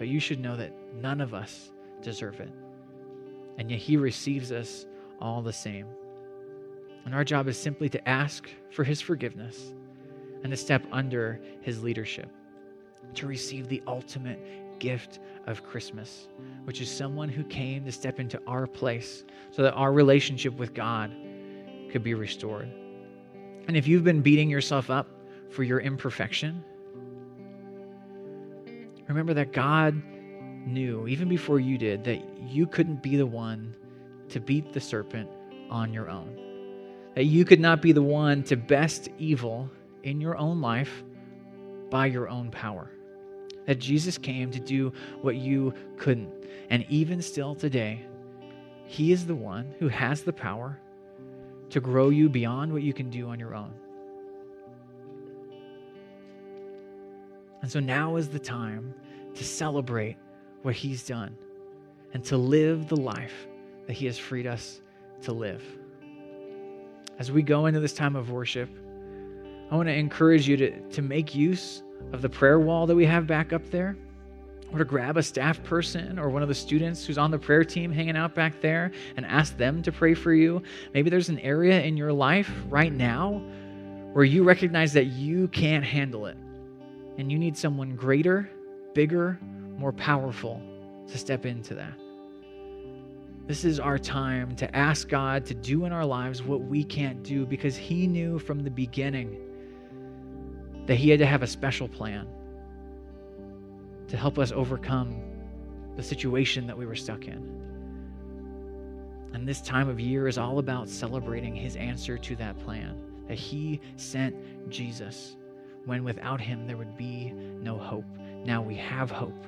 But 0.00 0.08
you 0.08 0.18
should 0.18 0.40
know 0.40 0.56
that 0.56 0.72
none 0.94 1.20
of 1.20 1.34
us 1.34 1.72
deserve 2.00 2.40
it. 2.40 2.48
And 3.58 3.70
yet 3.70 3.80
He 3.80 3.98
receives 3.98 4.50
us 4.50 4.86
all 5.20 5.42
the 5.42 5.52
same. 5.52 5.84
And 7.04 7.14
our 7.14 7.22
job 7.22 7.48
is 7.48 7.58
simply 7.58 7.90
to 7.90 8.08
ask 8.08 8.48
for 8.70 8.82
His 8.82 9.02
forgiveness 9.02 9.74
and 10.42 10.50
to 10.52 10.56
step 10.56 10.86
under 10.90 11.38
His 11.60 11.82
leadership, 11.82 12.30
to 13.12 13.26
receive 13.26 13.68
the 13.68 13.82
ultimate 13.86 14.40
gift 14.78 15.18
of 15.46 15.62
Christmas, 15.62 16.28
which 16.64 16.80
is 16.80 16.90
someone 16.90 17.28
who 17.28 17.44
came 17.44 17.84
to 17.84 17.92
step 17.92 18.18
into 18.18 18.40
our 18.46 18.66
place 18.66 19.24
so 19.50 19.62
that 19.62 19.74
our 19.74 19.92
relationship 19.92 20.56
with 20.56 20.72
God 20.72 21.14
could 21.92 22.02
be 22.02 22.14
restored. 22.14 22.72
And 23.68 23.76
if 23.76 23.86
you've 23.86 24.04
been 24.04 24.22
beating 24.22 24.48
yourself 24.48 24.88
up 24.88 25.08
for 25.50 25.62
your 25.62 25.80
imperfection, 25.80 26.64
Remember 29.10 29.34
that 29.34 29.52
God 29.52 30.00
knew, 30.64 31.08
even 31.08 31.28
before 31.28 31.58
you 31.58 31.76
did, 31.76 32.04
that 32.04 32.22
you 32.46 32.64
couldn't 32.64 33.02
be 33.02 33.16
the 33.16 33.26
one 33.26 33.74
to 34.28 34.38
beat 34.38 34.72
the 34.72 34.80
serpent 34.80 35.28
on 35.68 35.92
your 35.92 36.08
own. 36.08 36.36
That 37.16 37.24
you 37.24 37.44
could 37.44 37.58
not 37.58 37.82
be 37.82 37.90
the 37.90 38.04
one 38.04 38.44
to 38.44 38.56
best 38.56 39.08
evil 39.18 39.68
in 40.04 40.20
your 40.20 40.36
own 40.36 40.60
life 40.60 41.02
by 41.90 42.06
your 42.06 42.28
own 42.28 42.52
power. 42.52 42.88
That 43.66 43.80
Jesus 43.80 44.16
came 44.16 44.52
to 44.52 44.60
do 44.60 44.92
what 45.22 45.34
you 45.34 45.74
couldn't. 45.96 46.32
And 46.70 46.86
even 46.88 47.20
still 47.20 47.56
today, 47.56 48.06
He 48.86 49.10
is 49.10 49.26
the 49.26 49.34
one 49.34 49.74
who 49.80 49.88
has 49.88 50.22
the 50.22 50.32
power 50.32 50.78
to 51.70 51.80
grow 51.80 52.10
you 52.10 52.28
beyond 52.28 52.72
what 52.72 52.82
you 52.82 52.92
can 52.92 53.10
do 53.10 53.28
on 53.28 53.40
your 53.40 53.56
own. 53.56 53.74
And 57.62 57.70
so 57.70 57.80
now 57.80 58.16
is 58.16 58.28
the 58.28 58.38
time 58.38 58.94
to 59.34 59.44
celebrate 59.44 60.16
what 60.62 60.74
He's 60.74 61.06
done 61.06 61.36
and 62.12 62.24
to 62.24 62.36
live 62.36 62.88
the 62.88 62.96
life 62.96 63.46
that 63.86 63.92
He 63.92 64.06
has 64.06 64.18
freed 64.18 64.46
us 64.46 64.80
to 65.22 65.32
live. 65.32 65.62
As 67.18 67.30
we 67.30 67.42
go 67.42 67.66
into 67.66 67.80
this 67.80 67.92
time 67.92 68.16
of 68.16 68.30
worship, 68.30 68.70
I 69.70 69.76
want 69.76 69.88
to 69.88 69.94
encourage 69.94 70.48
you 70.48 70.56
to, 70.56 70.80
to 70.90 71.02
make 71.02 71.34
use 71.34 71.82
of 72.12 72.22
the 72.22 72.28
prayer 72.28 72.58
wall 72.58 72.86
that 72.86 72.96
we 72.96 73.04
have 73.04 73.26
back 73.26 73.52
up 73.52 73.68
there, 73.70 73.96
or 74.72 74.78
to 74.78 74.84
grab 74.84 75.16
a 75.16 75.22
staff 75.22 75.62
person 75.62 76.18
or 76.18 76.28
one 76.28 76.42
of 76.42 76.48
the 76.48 76.54
students 76.54 77.04
who's 77.04 77.18
on 77.18 77.30
the 77.30 77.38
prayer 77.38 77.64
team 77.64 77.92
hanging 77.92 78.16
out 78.16 78.34
back 78.34 78.60
there 78.60 78.92
and 79.16 79.26
ask 79.26 79.56
them 79.56 79.82
to 79.82 79.92
pray 79.92 80.14
for 80.14 80.32
you. 80.32 80.62
Maybe 80.94 81.10
there's 81.10 81.28
an 81.28 81.40
area 81.40 81.82
in 81.82 81.96
your 81.96 82.12
life 82.12 82.50
right 82.68 82.92
now 82.92 83.42
where 84.12 84.24
you 84.24 84.44
recognize 84.44 84.92
that 84.92 85.06
you 85.06 85.48
can't 85.48 85.84
handle 85.84 86.26
it 86.26 86.36
and 87.20 87.30
you 87.30 87.38
need 87.38 87.54
someone 87.54 87.94
greater, 87.96 88.48
bigger, 88.94 89.38
more 89.76 89.92
powerful 89.92 90.62
to 91.06 91.18
step 91.18 91.44
into 91.44 91.74
that. 91.74 91.92
This 93.46 93.62
is 93.62 93.78
our 93.78 93.98
time 93.98 94.56
to 94.56 94.74
ask 94.74 95.06
God 95.06 95.44
to 95.46 95.54
do 95.54 95.84
in 95.84 95.92
our 95.92 96.06
lives 96.06 96.42
what 96.42 96.62
we 96.62 96.82
can't 96.82 97.22
do 97.22 97.44
because 97.44 97.76
He 97.76 98.06
knew 98.06 98.38
from 98.38 98.60
the 98.60 98.70
beginning 98.70 99.36
that 100.86 100.94
He 100.94 101.10
had 101.10 101.18
to 101.18 101.26
have 101.26 101.42
a 101.42 101.46
special 101.46 101.88
plan 101.88 102.26
to 104.08 104.16
help 104.16 104.38
us 104.38 104.50
overcome 104.50 105.14
the 105.96 106.02
situation 106.02 106.66
that 106.66 106.78
we 106.78 106.86
were 106.86 106.96
stuck 106.96 107.26
in. 107.26 107.60
And 109.34 109.46
this 109.46 109.60
time 109.60 109.90
of 109.90 110.00
year 110.00 110.26
is 110.26 110.38
all 110.38 110.58
about 110.58 110.88
celebrating 110.88 111.54
His 111.54 111.76
answer 111.76 112.16
to 112.16 112.36
that 112.36 112.58
plan 112.60 112.98
that 113.28 113.38
He 113.38 113.78
sent 113.96 114.34
Jesus 114.70 115.36
when 115.86 116.04
without 116.04 116.40
Him 116.40 116.66
there 116.66 116.76
would 116.76 116.96
be 116.96 117.32
no 117.32 117.78
hope. 117.78 118.04
Now 118.44 118.62
we 118.62 118.76
have 118.76 119.10
hope 119.10 119.44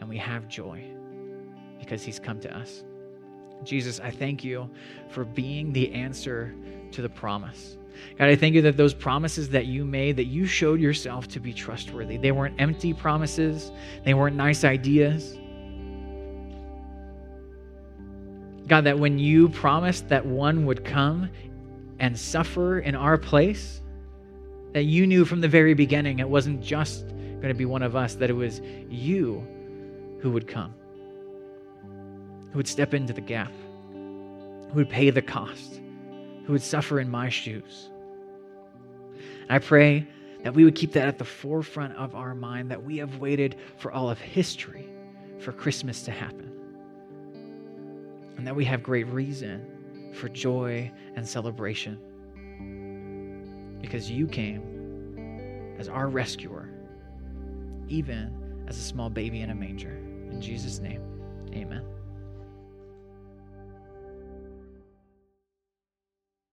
and 0.00 0.08
we 0.08 0.16
have 0.18 0.48
joy 0.48 0.84
because 1.78 2.02
He's 2.02 2.18
come 2.18 2.40
to 2.40 2.56
us. 2.56 2.84
Jesus, 3.64 4.00
I 4.00 4.10
thank 4.10 4.44
you 4.44 4.68
for 5.08 5.24
being 5.24 5.72
the 5.72 5.92
answer 5.92 6.54
to 6.92 7.02
the 7.02 7.08
promise. 7.08 7.78
God, 8.18 8.28
I 8.28 8.36
thank 8.36 8.54
you 8.54 8.62
that 8.62 8.76
those 8.76 8.94
promises 8.94 9.48
that 9.50 9.66
you 9.66 9.84
made, 9.84 10.16
that 10.16 10.24
you 10.24 10.46
showed 10.46 10.80
yourself 10.80 11.28
to 11.28 11.40
be 11.40 11.52
trustworthy. 11.52 12.16
They 12.16 12.32
weren't 12.32 12.60
empty 12.60 12.92
promises, 12.92 13.70
they 14.04 14.14
weren't 14.14 14.36
nice 14.36 14.64
ideas. 14.64 15.38
God, 18.66 18.84
that 18.84 18.98
when 18.98 19.18
you 19.18 19.50
promised 19.50 20.08
that 20.08 20.24
one 20.24 20.64
would 20.66 20.84
come 20.84 21.28
and 22.00 22.18
suffer 22.18 22.80
in 22.80 22.94
our 22.94 23.18
place, 23.18 23.82
that 24.74 24.84
you 24.84 25.06
knew 25.06 25.24
from 25.24 25.40
the 25.40 25.48
very 25.48 25.72
beginning 25.72 26.18
it 26.18 26.28
wasn't 26.28 26.62
just 26.62 27.08
going 27.08 27.48
to 27.48 27.54
be 27.54 27.64
one 27.64 27.82
of 27.82 27.96
us, 27.96 28.14
that 28.16 28.28
it 28.28 28.34
was 28.34 28.60
you 28.90 29.46
who 30.20 30.30
would 30.30 30.46
come 30.46 30.74
who 32.54 32.58
would 32.58 32.68
step 32.68 32.94
into 32.94 33.12
the 33.12 33.20
gap, 33.20 33.50
who 33.92 34.74
would 34.74 34.88
pay 34.88 35.10
the 35.10 35.20
cost, 35.20 35.80
who 36.46 36.52
would 36.52 36.62
suffer 36.62 37.00
in 37.00 37.10
my 37.10 37.28
shoes. 37.28 37.90
I 39.50 39.58
pray 39.58 40.06
that 40.44 40.54
we 40.54 40.62
would 40.64 40.76
keep 40.76 40.92
that 40.92 41.08
at 41.08 41.18
the 41.18 41.24
forefront 41.24 41.96
of 41.96 42.14
our 42.14 42.32
mind, 42.32 42.70
that 42.70 42.84
we 42.84 42.98
have 42.98 43.18
waited 43.18 43.56
for 43.76 43.90
all 43.90 44.08
of 44.08 44.20
history 44.20 44.88
for 45.40 45.50
Christmas 45.50 46.04
to 46.04 46.12
happen. 46.12 46.52
And 48.36 48.46
that 48.46 48.54
we 48.54 48.64
have 48.66 48.84
great 48.84 49.08
reason 49.08 50.12
for 50.14 50.28
joy 50.28 50.92
and 51.16 51.28
celebration. 51.28 51.98
Because 53.84 54.10
you 54.10 54.26
came 54.26 55.76
as 55.78 55.90
our 55.90 56.08
rescuer, 56.08 56.70
even 57.86 58.64
as 58.66 58.78
a 58.78 58.80
small 58.80 59.10
baby 59.10 59.42
in 59.42 59.50
a 59.50 59.54
manger. 59.54 59.94
In 60.30 60.40
Jesus' 60.40 60.78
name, 60.78 61.02
amen. 61.52 61.84